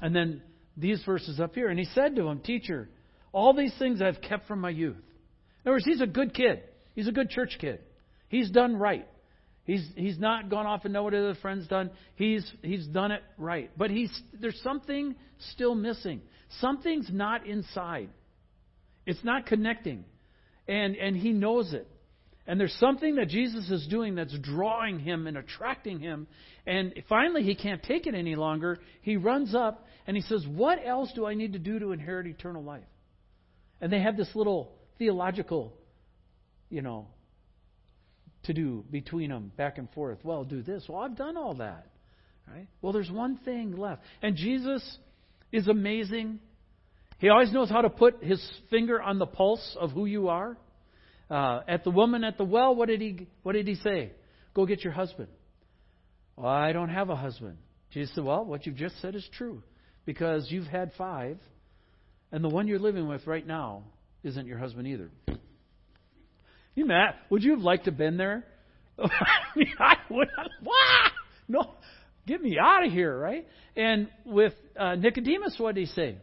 And 0.00 0.14
then 0.14 0.42
these 0.76 1.02
verses 1.04 1.40
up 1.40 1.54
here. 1.54 1.68
And 1.68 1.78
he 1.78 1.84
said 1.86 2.16
to 2.16 2.26
him, 2.26 2.40
Teacher, 2.40 2.88
all 3.32 3.54
these 3.54 3.74
things 3.78 4.02
I've 4.02 4.20
kept 4.20 4.46
from 4.46 4.60
my 4.60 4.70
youth. 4.70 4.96
In 4.96 5.68
other 5.68 5.72
words, 5.76 5.84
he's 5.84 6.00
a 6.00 6.06
good 6.06 6.34
kid. 6.34 6.62
He's 6.94 7.08
a 7.08 7.12
good 7.12 7.30
church 7.30 7.56
kid. 7.60 7.80
He's 8.28 8.50
done 8.50 8.76
right. 8.76 9.06
He's 9.64 9.88
he's 9.94 10.18
not 10.18 10.50
gone 10.50 10.66
off 10.66 10.84
and 10.84 10.92
know 10.92 11.04
what 11.04 11.14
other 11.14 11.36
friends 11.40 11.68
done. 11.68 11.90
He's 12.16 12.50
he's 12.62 12.84
done 12.86 13.12
it 13.12 13.22
right. 13.38 13.70
But 13.76 13.90
he's 13.90 14.10
there's 14.40 14.60
something 14.62 15.14
still 15.52 15.74
missing. 15.74 16.20
Something's 16.60 17.08
not 17.12 17.46
inside. 17.46 18.08
It's 19.06 19.22
not 19.24 19.46
connecting. 19.46 20.04
And, 20.68 20.96
and 20.96 21.16
he 21.16 21.32
knows 21.32 21.72
it. 21.72 21.88
And 22.46 22.58
there's 22.58 22.74
something 22.80 23.16
that 23.16 23.28
Jesus 23.28 23.70
is 23.70 23.86
doing 23.86 24.16
that's 24.16 24.36
drawing 24.38 24.98
him 24.98 25.26
and 25.26 25.36
attracting 25.36 26.00
him. 26.00 26.26
And 26.66 26.92
finally, 27.08 27.44
he 27.44 27.54
can't 27.54 27.82
take 27.82 28.06
it 28.06 28.14
any 28.14 28.34
longer. 28.34 28.78
He 29.02 29.16
runs 29.16 29.54
up 29.54 29.86
and 30.06 30.16
he 30.16 30.22
says, 30.22 30.44
What 30.46 30.80
else 30.84 31.12
do 31.14 31.24
I 31.24 31.34
need 31.34 31.52
to 31.52 31.60
do 31.60 31.78
to 31.78 31.92
inherit 31.92 32.26
eternal 32.26 32.62
life? 32.62 32.82
And 33.80 33.92
they 33.92 34.00
have 34.00 34.16
this 34.16 34.30
little 34.34 34.72
theological, 34.98 35.72
you 36.68 36.82
know, 36.82 37.06
to 38.44 38.52
do 38.52 38.84
between 38.90 39.30
them 39.30 39.52
back 39.56 39.78
and 39.78 39.88
forth. 39.90 40.18
Well, 40.24 40.44
do 40.44 40.62
this. 40.62 40.84
Well, 40.88 41.00
I've 41.00 41.16
done 41.16 41.36
all 41.36 41.54
that. 41.54 41.86
Right? 42.52 42.66
Well, 42.80 42.92
there's 42.92 43.10
one 43.10 43.38
thing 43.38 43.76
left. 43.76 44.02
And 44.20 44.36
Jesus 44.36 44.98
is 45.52 45.68
amazing. 45.68 46.40
He 47.22 47.28
always 47.28 47.52
knows 47.52 47.70
how 47.70 47.82
to 47.82 47.88
put 47.88 48.20
his 48.20 48.44
finger 48.68 49.00
on 49.00 49.20
the 49.20 49.26
pulse 49.26 49.76
of 49.78 49.92
who 49.92 50.06
you 50.06 50.28
are. 50.28 50.56
Uh, 51.30 51.60
at 51.68 51.84
the 51.84 51.90
woman 51.92 52.24
at 52.24 52.36
the 52.36 52.42
well, 52.42 52.74
what 52.74 52.88
did 52.88 53.00
he 53.00 53.28
what 53.44 53.52
did 53.52 53.68
he 53.68 53.76
say? 53.76 54.10
Go 54.54 54.66
get 54.66 54.82
your 54.82 54.92
husband. 54.92 55.28
Well, 56.36 56.48
I 56.48 56.72
don't 56.72 56.88
have 56.88 57.10
a 57.10 57.14
husband. 57.14 57.58
Jesus 57.92 58.12
said, 58.16 58.24
Well, 58.24 58.44
what 58.44 58.66
you've 58.66 58.74
just 58.74 59.00
said 59.00 59.14
is 59.14 59.26
true. 59.38 59.62
Because 60.04 60.48
you've 60.50 60.66
had 60.66 60.90
five, 60.98 61.38
and 62.32 62.42
the 62.42 62.48
one 62.48 62.66
you're 62.66 62.80
living 62.80 63.06
with 63.06 63.24
right 63.28 63.46
now 63.46 63.84
isn't 64.24 64.48
your 64.48 64.58
husband 64.58 64.88
either. 64.88 65.08
You 66.74 66.86
Matt, 66.86 67.14
would 67.30 67.44
you 67.44 67.52
have 67.52 67.60
liked 67.60 67.84
to 67.84 67.92
have 67.92 67.98
been 67.98 68.16
there? 68.16 68.44
I 68.98 69.94
would. 70.10 70.26
Wah! 70.64 71.08
No, 71.46 71.74
get 72.26 72.42
me 72.42 72.58
out 72.60 72.84
of 72.84 72.92
here, 72.92 73.16
right? 73.16 73.46
And 73.76 74.08
with 74.24 74.54
uh, 74.76 74.96
Nicodemus, 74.96 75.54
what 75.58 75.76
did 75.76 75.82
he 75.82 75.94
say? 75.94 76.16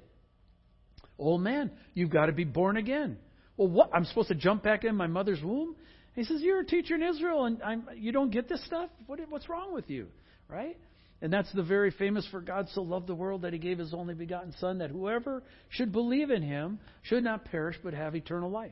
Old 1.20 1.42
man, 1.42 1.70
you've 1.94 2.10
got 2.10 2.28
to 2.28 2.32
be 2.32 2.46
born 2.46 2.78
again. 2.78 3.18
Well, 3.58 3.68
what? 3.68 3.90
I'm 3.94 4.06
supposed 4.06 4.30
to 4.30 4.36
jump 4.36 4.64
back 4.64 4.86
in 4.86 4.96
my 4.96 5.08
mother's 5.08 5.44
womb? 5.44 5.76
he 6.16 6.24
says, 6.24 6.42
You're 6.42 6.62
a 6.62 6.66
teacher 6.66 6.96
in 6.96 7.04
Israel 7.04 7.46
and 7.46 7.62
I'm, 7.62 7.84
you 7.96 8.12
don't 8.12 8.32
get 8.32 8.50
this 8.50 8.64
stuff? 8.66 8.90
What, 9.06 9.20
what's 9.30 9.50
wrong 9.50 9.74
with 9.74 9.90
you? 9.90 10.08
Right? 10.48 10.78
And 11.22 11.32
that's 11.32 11.52
the 11.54 11.64
very 11.64 11.92
famous 11.92 12.26
for 12.32 12.40
God 12.40 12.68
so 12.74 12.82
loved 12.82 13.08
the 13.08 13.16
world 13.16 13.42
that 13.42 13.52
he 13.52 13.60
gave 13.60 13.78
his 13.78 13.94
only 13.94 14.14
begotten 14.14 14.54
Son, 14.60 14.78
that 14.78 14.90
whoever 14.90 15.44
should 15.68 15.92
believe 15.92 16.30
in 16.30 16.42
him 16.42 16.80
should 17.02 17.24
not 17.24 17.46
perish 17.46 17.76
but 17.84 17.94
have 17.94 18.16
eternal 18.16 18.50
life. 18.50 18.72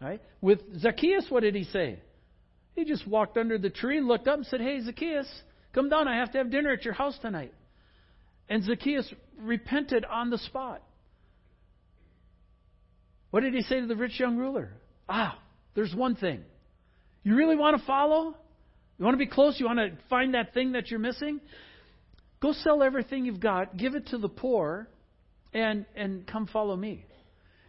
Right? 0.00 0.22
With 0.40 0.60
Zacchaeus, 0.80 1.26
what 1.28 1.42
did 1.42 1.54
he 1.54 1.64
say? 1.64 1.98
He 2.74 2.84
just 2.84 3.06
walked 3.06 3.36
under 3.36 3.58
the 3.58 3.70
tree, 3.70 4.00
looked 4.00 4.26
up, 4.26 4.36
and 4.36 4.46
said, 4.46 4.60
Hey, 4.60 4.80
Zacchaeus, 4.80 5.28
come 5.74 5.88
down. 5.88 6.08
I 6.08 6.16
have 6.16 6.32
to 6.32 6.38
have 6.38 6.50
dinner 6.50 6.72
at 6.72 6.84
your 6.84 6.94
house 6.94 7.16
tonight. 7.20 7.52
And 8.48 8.64
Zacchaeus 8.64 9.12
repented 9.38 10.04
on 10.04 10.30
the 10.30 10.38
spot. 10.38 10.82
What 13.34 13.42
did 13.42 13.52
he 13.52 13.62
say 13.62 13.80
to 13.80 13.86
the 13.88 13.96
rich 13.96 14.20
young 14.20 14.36
ruler? 14.36 14.70
Ah, 15.08 15.36
there's 15.74 15.92
one 15.92 16.14
thing. 16.14 16.44
You 17.24 17.34
really 17.34 17.56
want 17.56 17.76
to 17.76 17.84
follow? 17.84 18.36
You 18.96 19.04
want 19.04 19.14
to 19.14 19.18
be 19.18 19.26
close? 19.26 19.58
You 19.58 19.66
want 19.66 19.80
to 19.80 19.90
find 20.08 20.34
that 20.34 20.54
thing 20.54 20.70
that 20.74 20.88
you're 20.88 21.00
missing? 21.00 21.40
Go 22.38 22.52
sell 22.52 22.80
everything 22.80 23.24
you've 23.24 23.40
got, 23.40 23.76
give 23.76 23.96
it 23.96 24.06
to 24.10 24.18
the 24.18 24.28
poor, 24.28 24.88
and, 25.52 25.84
and 25.96 26.24
come 26.28 26.46
follow 26.46 26.76
me. 26.76 27.06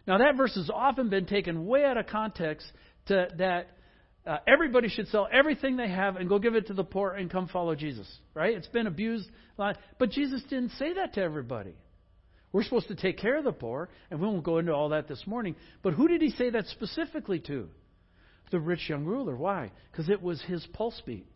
Now, 0.06 0.18
that 0.18 0.36
verse 0.36 0.54
has 0.54 0.70
often 0.72 1.10
been 1.10 1.26
taken 1.26 1.66
way 1.66 1.84
out 1.84 1.96
of 1.96 2.06
context 2.06 2.64
to, 3.06 3.26
that 3.38 3.66
uh, 4.24 4.36
everybody 4.46 4.88
should 4.88 5.08
sell 5.08 5.26
everything 5.32 5.76
they 5.76 5.88
have 5.88 6.14
and 6.14 6.28
go 6.28 6.38
give 6.38 6.54
it 6.54 6.68
to 6.68 6.74
the 6.74 6.84
poor 6.84 7.10
and 7.14 7.28
come 7.28 7.48
follow 7.48 7.74
Jesus. 7.74 8.06
Right? 8.34 8.56
It's 8.56 8.68
been 8.68 8.86
abused. 8.86 9.28
A 9.58 9.60
lot. 9.60 9.78
But 9.98 10.12
Jesus 10.12 10.44
didn't 10.48 10.70
say 10.78 10.94
that 10.94 11.14
to 11.14 11.22
everybody. 11.22 11.74
We're 12.56 12.62
supposed 12.62 12.88
to 12.88 12.94
take 12.94 13.18
care 13.18 13.36
of 13.36 13.44
the 13.44 13.52
poor, 13.52 13.90
and 14.10 14.18
we 14.18 14.26
won't 14.26 14.42
go 14.42 14.56
into 14.56 14.72
all 14.72 14.88
that 14.88 15.08
this 15.08 15.22
morning. 15.26 15.56
But 15.82 15.92
who 15.92 16.08
did 16.08 16.22
he 16.22 16.30
say 16.30 16.48
that 16.48 16.64
specifically 16.68 17.38
to? 17.40 17.68
The 18.50 18.58
rich 18.58 18.88
young 18.88 19.04
ruler. 19.04 19.36
Why? 19.36 19.72
Because 19.92 20.08
it 20.08 20.22
was 20.22 20.40
his 20.40 20.66
pulse 20.72 20.98
beat. 21.04 21.26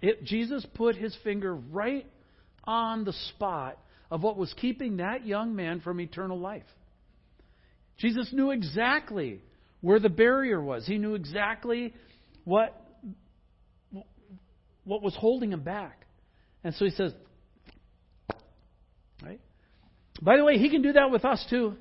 It, 0.00 0.22
Jesus 0.22 0.64
put 0.74 0.94
his 0.94 1.12
finger 1.24 1.56
right 1.56 2.06
on 2.62 3.02
the 3.02 3.14
spot 3.30 3.80
of 4.12 4.22
what 4.22 4.36
was 4.36 4.54
keeping 4.60 4.98
that 4.98 5.26
young 5.26 5.56
man 5.56 5.80
from 5.80 6.00
eternal 6.00 6.38
life. 6.38 6.62
Jesus 7.98 8.28
knew 8.32 8.52
exactly 8.52 9.40
where 9.80 9.98
the 9.98 10.08
barrier 10.08 10.62
was. 10.62 10.86
He 10.86 10.98
knew 10.98 11.16
exactly 11.16 11.94
what 12.44 12.80
what 14.84 15.02
was 15.02 15.16
holding 15.16 15.52
him 15.52 15.64
back. 15.64 16.06
And 16.62 16.76
so 16.76 16.84
he 16.84 16.92
says? 16.92 17.12
By 20.22 20.36
the 20.36 20.44
way, 20.44 20.58
he 20.58 20.70
can 20.70 20.82
do 20.82 20.92
that 20.92 21.10
with 21.10 21.24
us 21.24 21.44
too. 21.50 21.76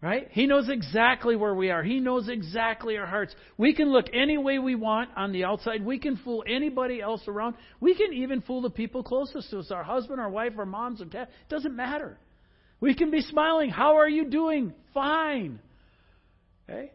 Right? 0.00 0.26
He 0.32 0.46
knows 0.46 0.68
exactly 0.68 1.36
where 1.36 1.54
we 1.54 1.70
are. 1.70 1.84
He 1.84 2.00
knows 2.00 2.28
exactly 2.28 2.98
our 2.98 3.06
hearts. 3.06 3.36
We 3.56 3.72
can 3.72 3.92
look 3.92 4.06
any 4.12 4.36
way 4.36 4.58
we 4.58 4.74
want 4.74 5.10
on 5.16 5.30
the 5.30 5.44
outside. 5.44 5.84
We 5.84 6.00
can 6.00 6.16
fool 6.16 6.42
anybody 6.44 7.00
else 7.00 7.22
around. 7.28 7.54
We 7.78 7.94
can 7.94 8.12
even 8.12 8.40
fool 8.40 8.62
the 8.62 8.70
people 8.70 9.04
closest 9.04 9.50
to 9.50 9.60
us 9.60 9.70
our 9.70 9.84
husband, 9.84 10.20
our 10.20 10.28
wife, 10.28 10.54
our 10.58 10.66
moms, 10.66 11.00
and 11.00 11.08
dad. 11.08 11.28
It 11.28 11.48
doesn't 11.48 11.76
matter. 11.76 12.18
We 12.80 12.96
can 12.96 13.12
be 13.12 13.20
smiling. 13.20 13.70
How 13.70 13.98
are 13.98 14.08
you 14.08 14.28
doing? 14.28 14.74
Fine. 14.92 15.60
Okay? 16.68 16.90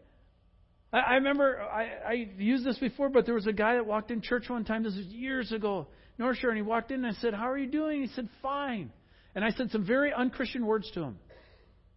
I, 0.92 0.98
I 0.98 1.14
remember 1.14 1.62
I, 1.62 1.88
I 2.06 2.28
used 2.36 2.66
this 2.66 2.78
before, 2.78 3.08
but 3.08 3.24
there 3.24 3.34
was 3.34 3.46
a 3.46 3.54
guy 3.54 3.76
that 3.76 3.86
walked 3.86 4.10
in 4.10 4.20
church 4.20 4.50
one 4.50 4.66
time. 4.66 4.82
This 4.82 4.96
was 4.96 5.06
years 5.06 5.50
ago, 5.50 5.86
North 6.18 6.36
Shore, 6.36 6.50
and 6.50 6.58
he 6.58 6.62
walked 6.62 6.90
in 6.90 7.06
and 7.06 7.16
I 7.16 7.18
said, 7.20 7.32
How 7.32 7.48
are 7.50 7.56
you 7.56 7.70
doing? 7.70 8.02
He 8.02 8.08
said, 8.08 8.28
Fine. 8.42 8.90
And 9.38 9.44
I 9.44 9.50
said 9.50 9.70
some 9.70 9.84
very 9.84 10.12
unchristian 10.12 10.66
words 10.66 10.90
to 10.94 11.00
him. 11.00 11.16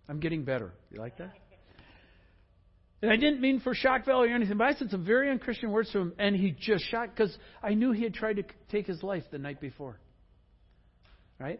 I'm 0.07 0.19
getting 0.19 0.43
better. 0.43 0.73
You 0.91 0.99
like 0.99 1.17
that? 1.17 1.31
And 3.01 3.11
I 3.11 3.15
didn't 3.15 3.41
mean 3.41 3.61
for 3.61 3.73
shock 3.73 4.05
value 4.05 4.31
or 4.31 4.35
anything, 4.35 4.59
but 4.59 4.65
I 4.67 4.73
said 4.75 4.91
some 4.91 5.03
very 5.03 5.31
unchristian 5.31 5.71
words 5.71 5.91
to 5.93 5.97
him, 5.97 6.13
and 6.19 6.35
he 6.35 6.51
just 6.51 6.85
shocked 6.85 7.15
because 7.15 7.35
I 7.63 7.73
knew 7.73 7.93
he 7.93 8.03
had 8.03 8.13
tried 8.13 8.35
to 8.35 8.43
take 8.69 8.85
his 8.85 9.01
life 9.01 9.23
the 9.31 9.39
night 9.39 9.59
before. 9.59 9.99
Right? 11.39 11.59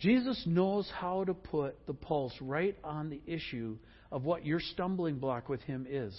Jesus 0.00 0.42
knows 0.46 0.90
how 0.98 1.24
to 1.24 1.34
put 1.34 1.86
the 1.86 1.92
pulse 1.92 2.32
right 2.40 2.78
on 2.82 3.10
the 3.10 3.20
issue 3.26 3.76
of 4.10 4.24
what 4.24 4.46
your 4.46 4.60
stumbling 4.60 5.18
block 5.18 5.50
with 5.50 5.60
him 5.60 5.86
is. 5.86 6.18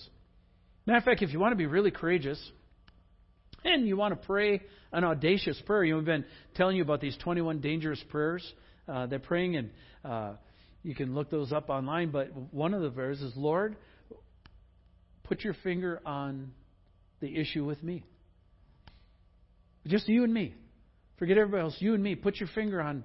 Matter 0.85 0.99
of 0.99 1.03
fact, 1.03 1.23
if 1.23 1.33
you 1.33 1.39
want 1.39 1.53
to 1.53 1.57
be 1.57 1.65
really 1.65 1.89
courageous 1.89 2.39
and 3.65 3.87
you 3.87 3.97
want 3.97 4.21
to 4.21 4.27
pray 4.27 4.61
an 4.91 5.03
audacious 5.03 5.59
prayer, 5.65 5.83
you 5.83 5.93
know, 5.93 5.97
we've 5.97 6.05
been 6.05 6.25
telling 6.53 6.77
you 6.77 6.83
about 6.83 7.01
these 7.01 7.17
21 7.23 7.59
dangerous 7.59 8.03
prayers 8.09 8.47
uh, 8.89 9.05
they're 9.07 9.19
praying, 9.19 9.55
and 9.55 9.69
uh, 10.03 10.33
you 10.83 10.95
can 10.95 11.13
look 11.13 11.29
those 11.29 11.51
up 11.51 11.69
online, 11.69 12.11
but 12.11 12.29
one 12.53 12.73
of 12.73 12.81
the 12.81 12.89
verses 12.89 13.31
is, 13.31 13.37
Lord, 13.37 13.75
put 15.23 15.43
your 15.43 15.53
finger 15.63 16.01
on 16.05 16.51
the 17.19 17.37
issue 17.37 17.65
with 17.65 17.83
me. 17.83 18.03
Just 19.87 20.07
you 20.07 20.23
and 20.23 20.33
me. 20.33 20.55
Forget 21.17 21.37
everybody 21.37 21.63
else. 21.63 21.75
You 21.79 21.93
and 21.93 22.03
me. 22.03 22.15
Put 22.15 22.37
your 22.37 22.49
finger 22.53 22.81
on 22.81 23.03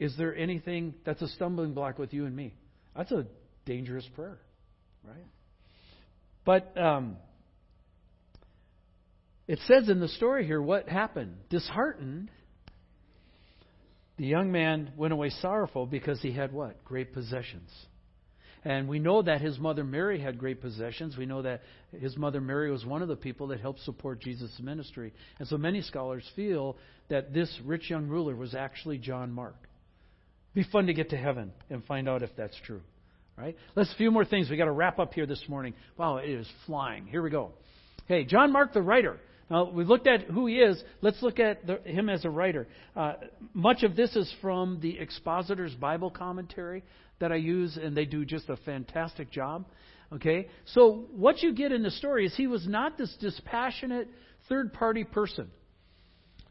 is 0.00 0.16
there 0.16 0.34
anything 0.34 0.94
that's 1.04 1.20
a 1.20 1.28
stumbling 1.28 1.74
block 1.74 1.98
with 1.98 2.14
you 2.14 2.24
and 2.24 2.34
me? 2.34 2.54
That's 2.96 3.12
a 3.12 3.26
dangerous 3.66 4.08
prayer, 4.16 4.38
right? 5.04 5.26
But 6.46 6.74
um, 6.80 7.16
it 9.46 9.58
says 9.66 9.90
in 9.90 10.00
the 10.00 10.08
story 10.08 10.46
here 10.46 10.60
what 10.60 10.88
happened. 10.88 11.36
Disheartened, 11.50 12.30
the 14.20 14.26
young 14.26 14.52
man 14.52 14.92
went 14.98 15.14
away 15.14 15.30
sorrowful 15.30 15.86
because 15.86 16.20
he 16.20 16.30
had 16.30 16.52
what? 16.52 16.84
Great 16.84 17.14
possessions. 17.14 17.70
And 18.62 18.86
we 18.86 18.98
know 18.98 19.22
that 19.22 19.40
his 19.40 19.58
mother 19.58 19.82
Mary 19.82 20.20
had 20.20 20.38
great 20.38 20.60
possessions. 20.60 21.16
We 21.16 21.24
know 21.24 21.40
that 21.40 21.62
his 21.98 22.18
mother 22.18 22.38
Mary 22.38 22.70
was 22.70 22.84
one 22.84 23.00
of 23.00 23.08
the 23.08 23.16
people 23.16 23.46
that 23.46 23.60
helped 23.60 23.80
support 23.80 24.20
Jesus' 24.20 24.54
ministry. 24.62 25.14
And 25.38 25.48
so 25.48 25.56
many 25.56 25.80
scholars 25.80 26.22
feel 26.36 26.76
that 27.08 27.32
this 27.32 27.50
rich 27.64 27.88
young 27.88 28.08
ruler 28.08 28.36
was 28.36 28.54
actually 28.54 28.98
John 28.98 29.32
Mark. 29.32 29.56
Be 30.52 30.64
fun 30.70 30.88
to 30.88 30.92
get 30.92 31.10
to 31.10 31.16
heaven 31.16 31.50
and 31.70 31.82
find 31.86 32.06
out 32.06 32.22
if 32.22 32.30
that's 32.36 32.56
true. 32.66 32.82
Right? 33.38 33.56
Let's 33.74 33.90
a 33.94 33.96
few 33.96 34.10
more 34.10 34.26
things. 34.26 34.50
We 34.50 34.58
got 34.58 34.66
to 34.66 34.70
wrap 34.70 34.98
up 34.98 35.14
here 35.14 35.24
this 35.24 35.42
morning. 35.48 35.72
Wow, 35.96 36.18
it 36.18 36.28
is 36.28 36.46
flying. 36.66 37.06
Here 37.06 37.22
we 37.22 37.30
go. 37.30 37.52
Okay, 38.04 38.24
John 38.24 38.52
Mark 38.52 38.74
the 38.74 38.82
writer. 38.82 39.18
Now, 39.50 39.68
we 39.68 39.84
looked 39.84 40.06
at 40.06 40.22
who 40.22 40.46
he 40.46 40.60
is. 40.60 40.82
Let's 41.02 41.20
look 41.22 41.40
at 41.40 41.66
the, 41.66 41.80
him 41.84 42.08
as 42.08 42.24
a 42.24 42.30
writer. 42.30 42.68
Uh, 42.94 43.14
much 43.52 43.82
of 43.82 43.96
this 43.96 44.14
is 44.14 44.32
from 44.40 44.78
the 44.80 44.98
Expositor's 44.98 45.74
Bible 45.74 46.10
commentary 46.10 46.84
that 47.18 47.32
I 47.32 47.36
use, 47.36 47.76
and 47.76 47.96
they 47.96 48.04
do 48.04 48.24
just 48.24 48.48
a 48.48 48.56
fantastic 48.58 49.30
job. 49.32 49.66
Okay? 50.12 50.48
So, 50.66 51.06
what 51.12 51.42
you 51.42 51.52
get 51.52 51.72
in 51.72 51.82
the 51.82 51.90
story 51.90 52.26
is 52.26 52.34
he 52.36 52.46
was 52.46 52.66
not 52.66 52.96
this 52.96 53.12
dispassionate 53.20 54.08
third 54.48 54.72
party 54.72 55.02
person. 55.02 55.50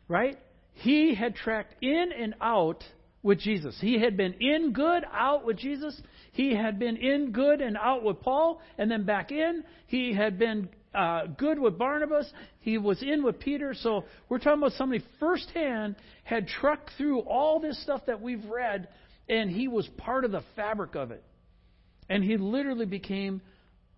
Right? 0.09 0.37
He 0.73 1.15
had 1.15 1.35
tracked 1.35 1.81
in 1.81 2.11
and 2.11 2.35
out 2.41 2.83
with 3.23 3.39
Jesus. 3.39 3.77
He 3.79 3.99
had 3.99 4.17
been 4.17 4.33
in 4.39 4.73
good, 4.73 5.03
out 5.11 5.45
with 5.45 5.57
Jesus. 5.57 5.99
He 6.31 6.53
had 6.53 6.79
been 6.79 6.97
in 6.97 7.31
good 7.31 7.61
and 7.61 7.77
out 7.77 8.03
with 8.03 8.21
Paul, 8.21 8.61
and 8.77 8.91
then 8.91 9.05
back 9.05 9.31
in. 9.31 9.63
He 9.87 10.13
had 10.13 10.37
been 10.37 10.69
uh, 10.93 11.27
good 11.27 11.59
with 11.59 11.77
Barnabas. 11.77 12.31
He 12.59 12.77
was 12.77 13.01
in 13.03 13.23
with 13.23 13.39
Peter. 13.39 13.73
So 13.73 14.05
we're 14.27 14.39
talking 14.39 14.59
about 14.59 14.73
somebody 14.73 15.03
firsthand 15.19 15.95
had 16.23 16.47
trucked 16.47 16.91
through 16.97 17.19
all 17.21 17.59
this 17.59 17.81
stuff 17.83 18.01
that 18.07 18.21
we've 18.21 18.45
read, 18.45 18.87
and 19.27 19.49
he 19.49 19.67
was 19.67 19.87
part 19.97 20.25
of 20.25 20.31
the 20.31 20.43
fabric 20.55 20.95
of 20.95 21.11
it. 21.11 21.23
And 22.09 22.23
he 22.23 22.37
literally 22.37 22.87
became 22.87 23.41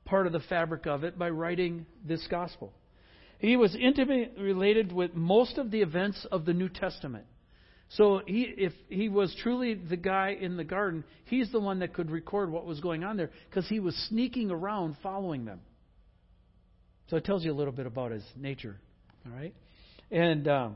part 0.04 0.28
of 0.28 0.34
the 0.34 0.42
fabric 0.42 0.86
of 0.86 1.04
it 1.04 1.18
by 1.18 1.30
writing 1.30 1.86
this 2.06 2.26
gospel. 2.30 2.74
He 3.40 3.56
was 3.56 3.76
intimately 3.76 4.30
related 4.42 4.92
with 4.92 5.16
most 5.16 5.58
of 5.58 5.72
the 5.72 5.82
events 5.82 6.28
of 6.32 6.46
the 6.46 6.54
New 6.54 6.70
Testament. 6.70 7.26
So 7.90 8.22
he, 8.26 8.44
if 8.44 8.74
he 8.88 9.10
was 9.10 9.36
truly 9.42 9.74
the 9.74 9.98
guy 9.98 10.38
in 10.40 10.58
the 10.58 10.64
garden, 10.64 11.04
he's 11.26 11.52
the 11.52 11.60
one 11.60 11.80
that 11.80 11.94
could 11.94 12.12
record 12.12 12.52
what 12.52 12.66
was 12.66 12.80
going 12.80 13.04
on 13.04 13.18
there 13.18 13.32
because 13.50 13.68
he 13.68 13.80
was 13.80 13.96
sneaking 14.10 14.52
around 14.52 14.96
following 15.02 15.46
them. 15.46 15.60
So 17.12 17.18
it 17.18 17.26
tells 17.26 17.44
you 17.44 17.52
a 17.52 17.54
little 17.54 17.74
bit 17.74 17.88
about 17.88 18.12
his 18.12 18.24
nature. 18.38 18.78
All 19.26 19.34
right? 19.38 19.54
And 20.12 20.48
um, 20.48 20.76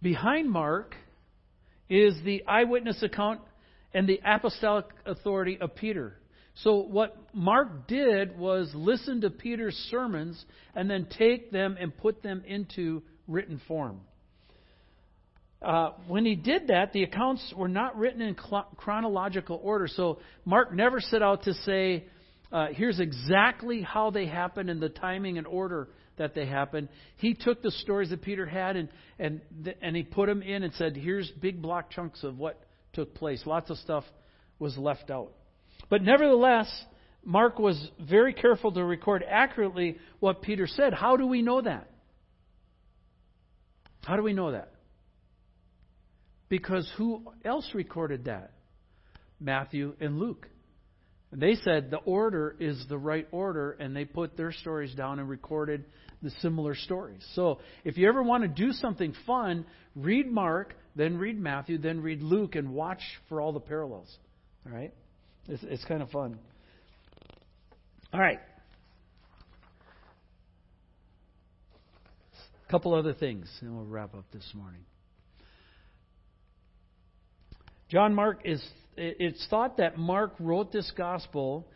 behind 0.00 0.50
Mark 0.50 0.94
is 1.90 2.14
the 2.24 2.42
eyewitness 2.46 3.02
account 3.02 3.42
and 3.92 4.08
the 4.08 4.18
apostolic 4.24 4.86
authority 5.04 5.58
of 5.60 5.76
Peter. 5.76 6.14
So 6.62 6.76
what 6.78 7.18
Mark 7.34 7.86
did 7.86 8.38
was 8.38 8.70
listen 8.74 9.20
to 9.20 9.28
Peter's 9.28 9.76
sermons 9.90 10.42
and 10.74 10.88
then 10.90 11.06
take 11.18 11.52
them 11.52 11.76
and 11.78 11.94
put 11.94 12.22
them 12.22 12.42
into 12.46 13.02
written 13.26 13.60
form. 13.68 14.00
Uh, 15.60 15.90
when 16.06 16.24
he 16.24 16.34
did 16.34 16.68
that, 16.68 16.94
the 16.94 17.02
accounts 17.02 17.52
were 17.54 17.68
not 17.68 17.94
written 17.98 18.22
in 18.22 18.34
chronological 18.34 19.60
order. 19.62 19.86
So 19.86 20.20
Mark 20.46 20.72
never 20.72 20.98
set 20.98 21.22
out 21.22 21.42
to 21.42 21.52
say, 21.52 22.06
uh, 22.50 22.68
here's 22.72 22.98
exactly 23.00 23.82
how 23.82 24.10
they 24.10 24.26
happened 24.26 24.70
and 24.70 24.80
the 24.80 24.88
timing 24.88 25.38
and 25.38 25.46
order 25.46 25.88
that 26.16 26.34
they 26.34 26.46
happened. 26.46 26.88
He 27.16 27.34
took 27.34 27.62
the 27.62 27.70
stories 27.70 28.10
that 28.10 28.22
Peter 28.22 28.46
had 28.46 28.76
and 28.76 28.88
and 29.18 29.40
and 29.82 29.94
he 29.94 30.02
put 30.02 30.26
them 30.26 30.42
in 30.42 30.62
and 30.62 30.72
said, 30.74 30.96
here's 30.96 31.30
big 31.30 31.60
block 31.62 31.90
chunks 31.90 32.24
of 32.24 32.38
what 32.38 32.60
took 32.92 33.14
place. 33.14 33.42
Lots 33.46 33.70
of 33.70 33.76
stuff 33.78 34.04
was 34.58 34.76
left 34.76 35.10
out. 35.10 35.32
But 35.90 36.02
nevertheless, 36.02 36.68
Mark 37.24 37.58
was 37.58 37.90
very 38.00 38.32
careful 38.32 38.72
to 38.72 38.84
record 38.84 39.24
accurately 39.28 39.98
what 40.20 40.42
Peter 40.42 40.66
said. 40.66 40.94
How 40.94 41.16
do 41.16 41.26
we 41.26 41.42
know 41.42 41.60
that? 41.60 41.90
How 44.04 44.16
do 44.16 44.22
we 44.22 44.32
know 44.32 44.52
that? 44.52 44.72
Because 46.48 46.90
who 46.96 47.30
else 47.44 47.68
recorded 47.74 48.24
that? 48.24 48.52
Matthew 49.38 49.94
and 50.00 50.18
Luke. 50.18 50.48
They 51.32 51.56
said 51.56 51.90
the 51.90 51.98
order 51.98 52.56
is 52.58 52.82
the 52.88 52.96
right 52.96 53.28
order, 53.30 53.72
and 53.72 53.94
they 53.94 54.04
put 54.04 54.36
their 54.36 54.52
stories 54.52 54.94
down 54.94 55.18
and 55.18 55.28
recorded 55.28 55.84
the 56.22 56.30
similar 56.40 56.74
stories. 56.74 57.24
So 57.34 57.58
if 57.84 57.98
you 57.98 58.08
ever 58.08 58.22
want 58.22 58.42
to 58.42 58.48
do 58.48 58.72
something 58.72 59.14
fun, 59.26 59.66
read 59.94 60.30
Mark, 60.30 60.74
then 60.96 61.18
read 61.18 61.38
Matthew, 61.38 61.78
then 61.78 62.00
read 62.00 62.22
Luke, 62.22 62.54
and 62.54 62.72
watch 62.72 63.02
for 63.28 63.40
all 63.40 63.52
the 63.52 63.60
parallels. 63.60 64.08
All 64.66 64.72
right? 64.72 64.92
It's, 65.48 65.62
it's 65.64 65.84
kind 65.84 66.02
of 66.02 66.10
fun. 66.10 66.38
All 68.12 68.20
right. 68.20 68.40
A 72.66 72.70
couple 72.70 72.94
other 72.94 73.14
things, 73.14 73.48
and 73.60 73.76
we'll 73.76 73.86
wrap 73.86 74.14
up 74.14 74.24
this 74.32 74.50
morning. 74.54 74.80
John 77.90 78.14
Mark 78.14 78.40
is 78.44 78.62
it's 78.98 79.46
thought 79.48 79.78
that 79.78 79.98
Mark 79.98 80.34
wrote 80.38 80.72
this 80.72 80.90
gospel 80.96 81.66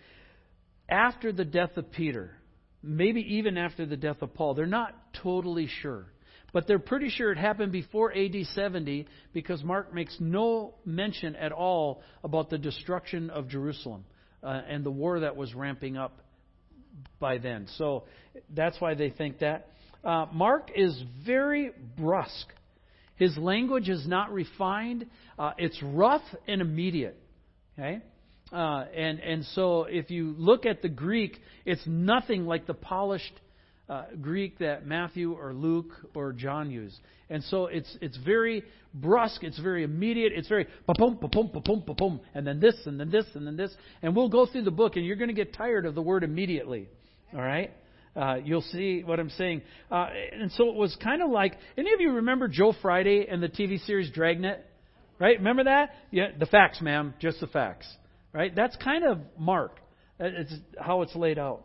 after 0.89 1.33
the 1.33 1.45
death 1.45 1.77
of 1.77 1.91
Peter, 1.93 2.37
maybe 2.83 3.21
even 3.37 3.57
after 3.57 3.87
the 3.87 3.97
death 3.97 4.23
of 4.23 4.35
Paul. 4.35 4.55
They're 4.55 4.67
not 4.67 4.95
totally 5.23 5.69
sure. 5.81 6.07
But 6.53 6.67
they're 6.67 6.79
pretty 6.79 7.09
sure 7.09 7.33
it 7.33 7.39
happened 7.39 7.73
before 7.73 8.13
AD 8.13 8.35
70 8.55 9.07
because 9.33 9.65
Mark 9.65 9.95
makes 9.95 10.15
no 10.21 10.75
mention 10.85 11.35
at 11.35 11.51
all 11.51 12.03
about 12.23 12.51
the 12.51 12.59
destruction 12.59 13.31
of 13.31 13.49
Jerusalem 13.49 14.05
uh, 14.43 14.61
and 14.69 14.85
the 14.85 14.91
war 14.91 15.21
that 15.21 15.35
was 15.35 15.55
ramping 15.55 15.97
up 15.97 16.19
by 17.19 17.39
then. 17.39 17.69
So 17.79 18.05
that's 18.55 18.79
why 18.81 18.95
they 18.95 19.11
think 19.11 19.39
that. 19.39 19.69
Uh, 20.05 20.27
Mark 20.33 20.71
is 20.75 21.01
very 21.25 21.71
brusque 21.97 22.53
His 23.17 23.37
language 23.37 23.89
is 23.89 24.07
not 24.07 24.33
refined. 24.33 25.07
Uh, 25.39 25.53
it's 25.59 25.81
rough 25.83 26.23
and 26.47 26.61
immediate. 26.61 27.19
Okay? 27.79 28.01
Uh, 28.53 28.85
and, 28.95 29.19
and 29.21 29.45
so 29.55 29.85
if 29.85 30.11
you 30.11 30.35
look 30.37 30.67
at 30.67 30.83
the 30.83 30.89
Greek, 30.89 31.39
it's 31.65 31.83
nothing 31.87 32.45
like 32.47 32.67
the 32.67 32.75
polished 32.75 33.33
uh, 33.89 34.05
Greek 34.21 34.59
that 34.59 34.87
Matthew 34.87 35.33
or 35.33 35.53
Luke 35.53 35.91
or 36.15 36.33
John 36.33 36.71
use. 36.71 36.97
And 37.31 37.43
so 37.45 37.67
it's, 37.67 37.97
it's 38.01 38.17
very 38.19 38.63
brusque, 38.95 39.43
it's 39.43 39.59
very 39.59 39.85
immediate, 39.85 40.33
it's 40.35 40.49
very 40.49 40.67
pa-pum, 40.87 41.19
pa-pum, 41.19 41.49
pa-pum, 41.49 41.83
pa-pum, 41.83 42.21
and 42.35 42.47
then 42.47 42.61
this, 42.61 42.75
and 42.85 43.01
then 43.01 43.11
this, 43.11 43.25
and 43.35 43.47
then 43.47 43.57
this. 43.57 43.75
And 44.03 44.15
we'll 44.15 44.29
go 44.29 44.47
through 44.47 44.63
the 44.63 44.71
book, 44.71 44.97
and 44.97 45.05
you're 45.05 45.17
going 45.17 45.29
to 45.29 45.35
get 45.35 45.55
tired 45.55 45.87
of 45.87 45.95
the 45.95 46.03
word 46.03 46.25
immediately. 46.25 46.89
All 47.35 47.41
right? 47.41 47.71
Uh, 48.15 48.37
you'll 48.45 48.61
see 48.63 49.03
what 49.05 49.19
I'm 49.19 49.31
saying. 49.31 49.63
Uh, 49.91 50.09
and 50.33 50.53
so 50.53 50.69
it 50.69 50.75
was 50.75 50.97
kind 51.03 51.23
of 51.23 51.31
like 51.31 51.55
any 51.79 51.93
of 51.93 52.01
you 52.01 52.13
remember 52.13 52.49
Joe 52.49 52.75
Friday 52.83 53.27
and 53.29 53.43
the 53.43 53.49
TV 53.49 53.85
series 53.85 54.11
Dragnet? 54.11 54.67
Right? 55.19 55.39
Remember 55.39 55.65
that? 55.65 55.91
Yeah, 56.11 56.29
the 56.39 56.47
facts, 56.47 56.81
ma'am, 56.81 57.15
just 57.21 57.41
the 57.41 57.47
facts. 57.47 57.87
Right? 58.33 58.55
That's 58.55 58.77
kind 58.77 59.05
of 59.05 59.21
Mark. 59.39 59.79
It's 60.19 60.53
how 60.79 61.03
it's 61.03 61.15
laid 61.15 61.39
out. 61.39 61.65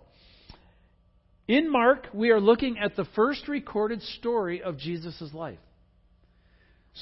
In 1.48 1.72
Mark, 1.72 2.08
we 2.14 2.32
are 2.32 2.42
looking 2.42 2.78
at 2.78 2.96
the 2.96 3.06
first 3.16 3.48
recorded 3.48 4.02
story 4.02 4.62
of 4.62 4.78
Jesus' 4.78 5.32
life. 5.34 5.60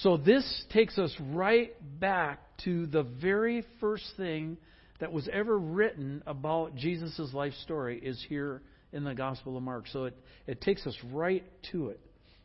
So 0.01 0.17
this 0.17 0.65
takes 0.71 0.97
us 0.97 1.15
right 1.31 1.73
back 1.99 2.39
to 2.63 2.85
the 2.85 3.03
very 3.03 3.65
first 3.79 4.05
thing 4.17 4.57
that 4.99 5.11
was 5.11 5.27
ever 5.31 5.57
written 5.57 6.21
about 6.27 6.75
Jesus' 6.75 7.33
life 7.33 7.53
story 7.63 7.99
is 7.99 8.23
here 8.27 8.61
in 8.91 9.03
the 9.03 9.13
Gospel 9.13 9.57
of 9.57 9.63
Mark. 9.63 9.87
So 9.87 10.05
it, 10.05 10.17
it 10.47 10.61
takes 10.61 10.85
us 10.85 10.95
right 11.11 11.43
to 11.71 11.89
it. 11.89 11.99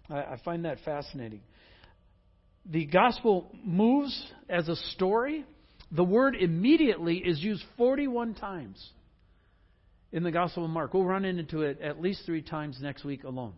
I, 0.09 0.19
I 0.19 0.41
find 0.45 0.65
that 0.65 0.79
fascinating. 0.85 1.41
The 2.67 2.87
Gospel 2.87 3.51
moves 3.65 4.33
as 4.49 4.69
a 4.69 4.77
story. 4.77 5.45
The 5.91 6.05
word 6.05 6.37
immediately 6.37 7.17
is 7.17 7.41
used 7.41 7.65
41 7.77 8.35
times 8.35 8.91
in 10.13 10.23
the 10.23 10.31
Gospel 10.31 10.65
of 10.65 10.71
Mark. 10.71 10.95
We'll 10.95 11.05
run 11.05 11.25
into 11.25 11.63
it 11.63 11.81
at 11.81 12.01
least 12.01 12.23
three 12.27 12.43
times 12.43 12.79
next 12.81 13.05
week 13.05 13.25
alone. 13.25 13.55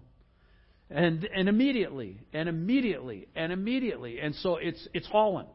And, 0.90 1.24
and 1.24 1.48
immediately, 1.48 2.18
and 2.34 2.48
immediately, 2.48 3.26
and 3.34 3.50
immediately. 3.50 4.20
And 4.20 4.34
so 4.36 4.56
it's, 4.56 4.86
it's 4.92 5.06
hauling, 5.06 5.46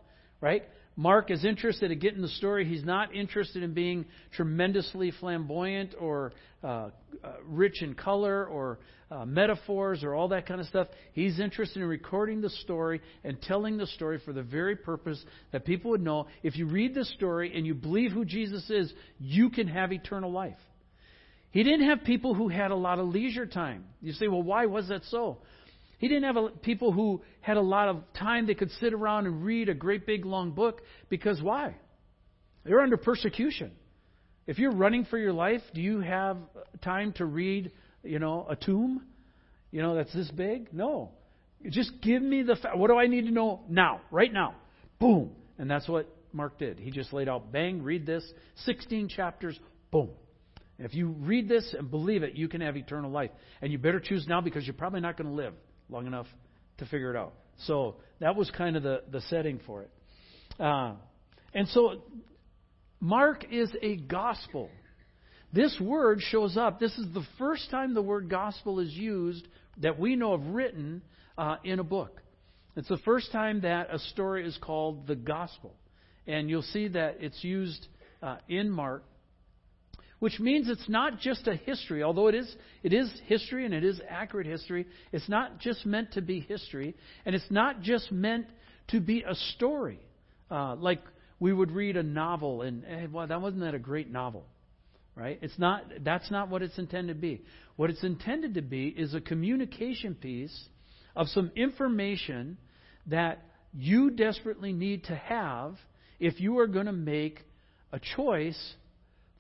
right? 0.42 0.64
Mark 1.00 1.30
is 1.30 1.46
interested 1.46 1.92
in 1.92 2.00
getting 2.00 2.24
the 2.24 2.28
story. 2.28 2.66
He's 2.66 2.84
not 2.84 3.14
interested 3.14 3.62
in 3.62 3.76
being 3.76 4.06
tremendously 4.32 5.12
flamboyant 5.20 5.94
or 6.00 6.34
uh, 6.64 6.68
uh, 6.68 6.90
rich 7.46 7.84
in 7.84 7.94
color 7.94 8.48
or 8.48 8.80
uh, 9.12 9.24
metaphors 9.24 10.04
or 10.04 10.16
all 10.16 10.30
that 10.30 10.48
kind 10.48 10.60
of 10.60 10.66
stuff. 10.66 10.88
He's 11.14 11.40
interested 11.40 11.84
in 11.84 11.88
recording 11.88 12.42
the 12.42 12.50
story 12.50 13.00
and 13.24 13.40
telling 13.44 13.78
the 13.78 13.86
story 13.86 14.20
for 14.26 14.34
the 14.34 14.42
very 14.42 14.76
purpose 14.76 15.24
that 15.52 15.66
people 15.66 15.92
would 15.92 16.02
know 16.02 16.26
if 16.42 16.58
you 16.58 16.66
read 16.66 16.96
the 16.96 17.06
story 17.06 17.56
and 17.56 17.64
you 17.64 17.76
believe 17.76 18.12
who 18.12 18.26
Jesus 18.26 18.68
is, 18.72 18.92
you 19.20 19.52
can 19.52 19.68
have 19.68 19.94
eternal 19.94 20.32
life. 20.32 20.58
He 21.52 21.64
didn't 21.64 21.88
have 21.88 22.04
people 22.06 22.34
who 22.34 22.50
had 22.50 22.72
a 22.72 22.76
lot 22.76 22.98
of 22.98 23.08
leisure 23.08 23.46
time. 23.46 23.86
You 24.02 24.14
say, 24.14 24.28
well, 24.28 24.44
why 24.44 24.66
was 24.66 24.88
that 24.88 25.04
so? 25.06 25.38
He 25.98 26.08
didn't 26.08 26.24
have 26.24 26.38
a, 26.38 26.50
people 26.50 26.92
who 26.92 27.22
had 27.42 27.58
a 27.58 27.62
lot 27.62 27.90
of 27.90 28.04
time 28.14 28.46
they 28.46 28.54
could 28.54 28.72
sit 28.80 28.94
around 28.94 29.26
and 29.26 29.44
read 29.44 29.68
a 29.68 29.74
great 29.74 30.06
big 30.06 30.26
long 30.26 30.52
book 30.52 30.82
because 31.10 31.42
why? 31.42 31.76
They're 32.64 32.82
under 32.82 32.98
persecution. 32.98 33.72
If 34.46 34.60
you're 34.60 34.72
running 34.72 35.06
for 35.06 35.18
your 35.18 35.34
life, 35.34 35.62
do 35.74 35.82
you 35.82 36.00
have 36.02 36.38
uh, 36.38 36.60
time 36.84 37.14
to 37.14 37.26
read, 37.26 37.72
you 38.04 38.20
know, 38.20 38.46
a 38.48 38.56
tomb? 38.56 39.04
You 39.72 39.82
know, 39.82 39.96
that's 39.96 40.14
this 40.14 40.30
big? 40.32 40.72
No. 40.72 41.12
Just 41.68 41.92
give 42.02 42.22
me 42.22 42.44
the 42.44 42.56
fa- 42.56 42.72
what 42.76 42.90
do 42.90 42.98
I 42.98 43.08
need 43.08 43.26
to 43.26 43.32
know 43.32 43.62
now, 43.68 44.02
right 44.12 44.32
now? 44.32 44.56
Boom. 45.00 45.32
And 45.58 45.70
that's 45.70 45.88
what 45.88 46.08
Mark 46.32 46.60
did. 46.60 46.80
He 46.80 46.92
just 46.92 47.12
laid 47.12 47.28
out, 47.28 47.52
bang, 47.52 47.82
read 47.82 48.06
this, 48.06 48.24
16 48.66 49.10
chapters, 49.10 49.60
boom. 49.92 50.10
And 50.78 50.86
If 50.86 50.94
you 50.94 51.08
read 51.08 51.50
this 51.50 51.76
and 51.78 51.90
believe 51.90 52.22
it, 52.22 52.36
you 52.36 52.48
can 52.48 52.62
have 52.62 52.78
eternal 52.78 53.10
life. 53.10 53.32
And 53.62 53.72
you 53.72 53.80
better 53.80 54.00
choose 54.00 54.28
now 54.28 54.42
because 54.42 54.66
you're 54.66 54.76
probably 54.76 55.02
not 55.02 55.18
going 55.18 55.30
to 55.30 55.36
live 55.36 55.54
long 55.90 56.08
enough 56.08 56.28
to 56.78 56.86
figure 56.86 57.14
it 57.14 57.18
out. 57.18 57.34
So 57.66 57.96
that 58.20 58.36
was 58.36 58.50
kind 58.52 58.76
of 58.76 58.84
the, 58.84 59.04
the 59.12 59.22
setting 59.22 59.60
for 59.66 59.84
it. 59.84 59.92
Uh, 60.60 60.94
and 61.54 61.68
so 61.70 62.02
Mark 63.00 63.46
is 63.52 63.70
a 63.82 63.96
gospel. 63.96 64.70
This 65.54 65.78
word 65.80 66.22
shows 66.22 66.58
up. 66.58 66.80
This 66.80 66.98
is 66.98 67.14
the 67.14 67.24
first 67.38 67.70
time 67.72 67.94
the 67.94 68.02
word 68.02 68.30
gospel 68.30 68.80
is 68.80 68.92
used 68.92 69.48
that 69.78 70.00
we 70.00 70.16
know 70.16 70.34
of 70.34 70.46
written 70.48 71.02
uh, 71.38 71.58
in 71.64 71.80
a 71.80 71.84
book. 71.84 72.22
It's 72.76 72.90
the 72.90 72.98
first 72.98 73.32
time 73.32 73.62
that 73.62 73.88
a 73.92 74.00
story 74.00 74.48
is 74.48 74.58
called 74.62 75.08
the 75.08 75.16
gospel. 75.16 75.74
And 76.28 76.50
you'll 76.50 76.62
see 76.62 76.90
that 76.90 77.18
it's 77.22 77.44
used 77.44 77.88
uh, 78.22 78.38
in 78.50 78.70
Mark 78.70 79.04
which 80.20 80.40
means 80.40 80.70
it's 80.70 80.90
not 80.90 81.20
just 81.20 81.48
a 81.48 81.56
history, 81.56 82.02
although 82.02 82.28
it 82.28 82.36
is, 82.36 82.56
it 82.84 82.94
is 82.94 83.10
history 83.26 83.66
and 83.66 83.74
it 83.74 83.84
is 83.84 84.02
accurate 84.10 84.48
history. 84.48 84.88
It's 85.12 85.30
not 85.30 85.60
just 85.60 85.86
meant 85.86 86.14
to 86.14 86.22
be 86.22 86.40
history, 86.40 86.96
and 87.26 87.36
it's 87.36 87.50
not 87.52 87.82
just 87.82 88.12
meant 88.12 88.48
to 88.90 89.00
be 89.00 89.24
a 89.28 89.36
story. 89.56 90.00
Uh, 90.50 90.76
like 90.76 91.02
we 91.40 91.54
would 91.54 91.72
read 91.72 91.98
a 91.98 92.04
novel, 92.04 92.64
and 92.64 92.84
hey, 92.84 93.08
well, 93.12 93.28
that 93.28 93.42
wasn't 93.42 93.62
that 93.62 93.76
a 93.76 93.80
great 93.80 94.10
novel, 94.10 94.46
right? 95.16 95.38
It's 95.42 95.58
not. 95.60 95.84
That's 96.04 96.32
not 96.32 96.50
what 96.50 96.64
it's 96.64 96.78
intended 96.78 97.14
to 97.16 97.22
be. 97.22 97.44
What 97.76 97.90
it's 97.90 98.04
intended 98.04 98.56
to 98.56 98.62
be 98.62 98.88
is 98.88 99.14
a 99.14 99.22
communication 99.22 100.16
piece 100.16 100.68
of 101.16 101.28
some 101.28 101.52
information 101.56 102.58
that 103.08 103.44
you 103.74 104.10
desperately 104.10 104.74
need 104.74 105.04
to 105.06 105.16
have 105.16 105.76
if 106.20 106.40
you 106.40 106.58
are 106.60 106.68
going 106.68 106.88
to 106.88 106.92
make 106.92 107.42
a 107.92 108.00
choice 108.16 108.76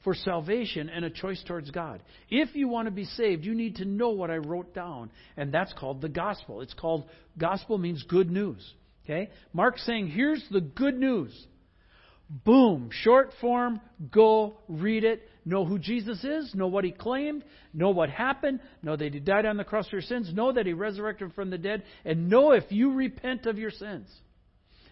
for 0.03 0.13
salvation 0.13 0.89
and 0.89 1.05
a 1.05 1.09
choice 1.09 1.43
towards 1.47 1.71
God. 1.71 2.01
If 2.29 2.55
you 2.55 2.67
want 2.67 2.87
to 2.87 2.91
be 2.91 3.05
saved, 3.05 3.45
you 3.45 3.55
need 3.55 3.77
to 3.77 3.85
know 3.85 4.09
what 4.09 4.31
I 4.31 4.37
wrote 4.37 4.73
down, 4.73 5.11
and 5.35 5.53
that's 5.53 5.73
called 5.73 6.01
the 6.01 6.09
gospel. 6.09 6.61
It's 6.61 6.73
called 6.73 7.09
gospel 7.37 7.77
means 7.77 8.03
good 8.03 8.31
news. 8.31 8.73
Okay? 9.05 9.29
Mark's 9.53 9.85
saying, 9.85 10.07
here's 10.07 10.43
the 10.51 10.61
good 10.61 10.97
news. 10.97 11.33
Boom, 12.29 12.89
short 12.91 13.31
form, 13.39 13.79
go 14.11 14.57
read 14.67 15.05
it. 15.05 15.21
Know 15.45 15.63
who 15.63 15.79
Jesus 15.79 16.21
is, 16.25 16.53
know 16.53 16.67
what 16.67 16.83
he 16.83 16.91
claimed, 16.91 17.45
know 17.73 17.91
what 17.91 18.09
happened, 18.09 18.59
know 18.83 18.97
that 18.97 19.13
he 19.13 19.21
died 19.21 19.45
on 19.45 19.55
the 19.55 19.63
cross 19.63 19.87
for 19.87 19.95
your 19.95 20.01
sins, 20.01 20.33
know 20.33 20.51
that 20.51 20.65
he 20.65 20.73
resurrected 20.73 21.31
from 21.35 21.49
the 21.49 21.57
dead, 21.57 21.83
and 22.03 22.29
know 22.29 22.51
if 22.51 22.65
you 22.69 22.93
repent 22.93 23.45
of 23.45 23.57
your 23.57 23.71
sins 23.71 24.09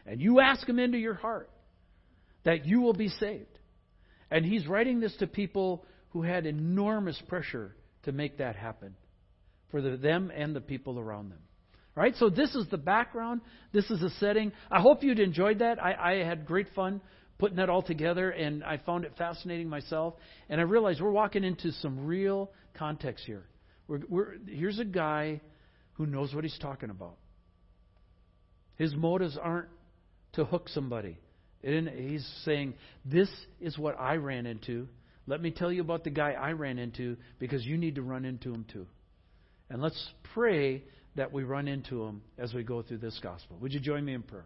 and 0.06 0.22
you 0.22 0.40
ask 0.40 0.68
him 0.68 0.80
into 0.80 0.98
your 0.98 1.14
heart 1.14 1.50
that 2.46 2.66
you 2.66 2.80
will 2.80 2.94
be 2.94 3.10
saved. 3.10 3.60
And 4.36 4.46
he's 4.46 4.68
writing 4.68 5.00
this 5.00 5.16
to 5.20 5.28
people 5.28 5.86
who 6.10 6.22
had 6.22 6.46
enormous 6.46 7.18
pressure 7.30 7.74
to 8.04 8.12
make 8.12 8.40
that 8.40 8.58
happen 8.58 8.94
for 9.72 9.82
the, 9.82 9.96
them 9.96 10.30
and 10.36 10.54
the 10.54 10.60
people 10.60 11.00
around 11.00 11.30
them. 11.30 11.40
All 11.96 12.04
right, 12.04 12.14
so 12.18 12.30
this 12.30 12.54
is 12.54 12.68
the 12.70 12.78
background. 12.78 13.40
This 13.72 13.90
is 13.90 14.02
the 14.02 14.10
setting. 14.20 14.52
I 14.70 14.82
hope 14.82 15.04
you'd 15.04 15.22
enjoyed 15.22 15.60
that. 15.60 15.82
I, 15.82 15.94
I 15.94 16.26
had 16.26 16.46
great 16.46 16.68
fun 16.76 17.00
putting 17.38 17.56
that 17.56 17.70
all 17.70 17.82
together, 17.82 18.30
and 18.30 18.62
I 18.62 18.76
found 18.76 19.06
it 19.06 19.14
fascinating 19.18 19.70
myself. 19.70 20.16
And 20.50 20.60
I 20.60 20.66
realized 20.66 21.00
we're 21.00 21.12
walking 21.12 21.46
into 21.46 21.72
some 21.72 22.06
real 22.06 22.52
context 22.74 23.24
here. 23.26 23.46
We're, 23.88 24.02
we're, 24.10 24.34
here's 24.50 24.80
a 24.80 24.86
guy 24.86 25.40
who 25.94 26.08
knows 26.08 26.36
what 26.36 26.44
he's 26.44 26.60
talking 26.60 26.90
about. 26.90 27.16
His 28.76 28.94
motives 28.94 29.38
aren't 29.42 29.70
to 30.34 30.44
hook 30.44 30.68
somebody. 30.68 31.20
And 31.66 31.90
he's 31.90 32.26
saying, 32.46 32.76
This 33.04 33.30
is 33.60 33.78
what 33.78 34.00
I 34.00 34.16
ran 34.16 34.46
into. 34.46 34.88
Let 35.28 35.42
me 35.42 35.50
tell 35.50 35.72
you 35.72 35.82
about 35.82 36.04
the 36.04 36.12
guy 36.12 36.34
I 36.34 36.52
ran 36.52 36.78
into 36.78 37.18
because 37.40 37.66
you 37.66 37.78
need 37.78 37.96
to 37.96 38.04
run 38.04 38.26
into 38.26 38.54
him 38.54 38.66
too. 38.72 38.86
And 39.70 39.82
let's 39.82 40.10
pray 40.34 40.84
that 41.16 41.34
we 41.34 41.44
run 41.44 41.68
into 41.68 42.04
him 42.04 42.22
as 42.38 42.54
we 42.54 42.64
go 42.64 42.84
through 42.84 43.00
this 43.00 43.20
gospel. 43.24 43.58
Would 43.62 43.74
you 43.74 43.80
join 43.80 44.06
me 44.06 44.14
in 44.14 44.22
prayer? 44.22 44.46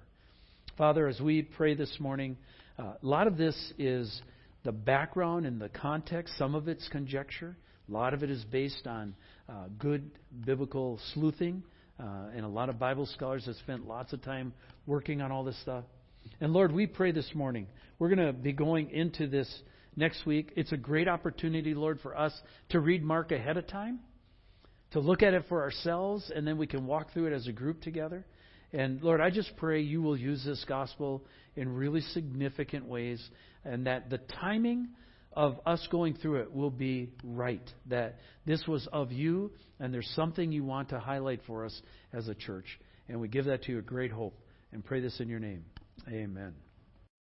Father, 0.77 1.07
as 1.07 1.19
we 1.19 1.41
pray 1.41 1.75
this 1.75 1.93
morning, 1.99 2.37
uh, 2.77 2.93
a 3.03 3.05
lot 3.05 3.27
of 3.27 3.35
this 3.35 3.73
is 3.77 4.21
the 4.63 4.71
background 4.71 5.45
and 5.45 5.59
the 5.59 5.67
context. 5.67 6.37
Some 6.37 6.55
of 6.55 6.69
it's 6.69 6.87
conjecture. 6.87 7.57
A 7.89 7.91
lot 7.91 8.13
of 8.13 8.23
it 8.23 8.29
is 8.29 8.45
based 8.45 8.87
on 8.87 9.13
uh, 9.49 9.65
good 9.77 10.09
biblical 10.45 10.99
sleuthing. 11.13 11.63
Uh, 11.99 12.29
and 12.33 12.45
a 12.45 12.47
lot 12.47 12.69
of 12.69 12.79
Bible 12.79 13.05
scholars 13.07 13.45
have 13.45 13.55
spent 13.55 13.85
lots 13.85 14.13
of 14.13 14.21
time 14.21 14.53
working 14.87 15.21
on 15.21 15.33
all 15.33 15.43
this 15.43 15.59
stuff. 15.61 15.83
And 16.41 16.53
Lord, 16.53 16.71
we 16.71 16.87
pray 16.87 17.11
this 17.11 17.29
morning. 17.33 17.67
We're 17.97 18.13
going 18.13 18.27
to 18.27 18.33
be 18.33 18.53
going 18.53 18.91
into 18.91 19.27
this 19.27 19.53
next 19.95 20.25
week. 20.25 20.53
It's 20.55 20.71
a 20.71 20.77
great 20.77 21.07
opportunity, 21.07 21.73
Lord, 21.73 21.99
for 22.01 22.17
us 22.17 22.33
to 22.69 22.79
read 22.79 23.03
Mark 23.03 23.31
ahead 23.31 23.57
of 23.57 23.67
time, 23.67 23.99
to 24.91 24.99
look 24.99 25.21
at 25.21 25.33
it 25.33 25.43
for 25.49 25.61
ourselves, 25.61 26.31
and 26.33 26.47
then 26.47 26.57
we 26.57 26.67
can 26.67 26.85
walk 26.85 27.13
through 27.13 27.27
it 27.27 27.33
as 27.33 27.47
a 27.47 27.51
group 27.51 27.81
together. 27.81 28.25
And 28.71 29.01
Lord, 29.01 29.19
I 29.19 29.29
just 29.31 29.51
pray 29.57 29.81
you 29.81 30.01
will 30.01 30.17
use 30.17 30.43
this 30.45 30.63
gospel 30.67 31.25
in 31.55 31.73
really 31.73 32.01
significant 32.01 32.85
ways, 32.85 33.21
and 33.65 33.87
that 33.87 34.09
the 34.09 34.19
timing 34.19 34.89
of 35.33 35.59
us 35.65 35.85
going 35.91 36.15
through 36.15 36.37
it 36.37 36.53
will 36.53 36.71
be 36.71 37.09
right. 37.23 37.69
That 37.87 38.19
this 38.45 38.65
was 38.67 38.87
of 38.93 39.11
you, 39.11 39.51
and 39.79 39.93
there's 39.93 40.09
something 40.15 40.51
you 40.51 40.63
want 40.63 40.89
to 40.89 40.99
highlight 40.99 41.41
for 41.45 41.65
us 41.65 41.81
as 42.13 42.27
a 42.27 42.35
church. 42.35 42.79
And 43.07 43.19
we 43.19 43.27
give 43.27 43.45
that 43.45 43.63
to 43.63 43.71
you 43.71 43.79
a 43.79 43.83
great 43.83 44.11
hope 44.11 44.39
and 44.71 44.85
pray 44.85 45.01
this 45.01 45.19
in 45.19 45.29
your 45.29 45.39
name. 45.39 45.65
Amen. 46.07 46.68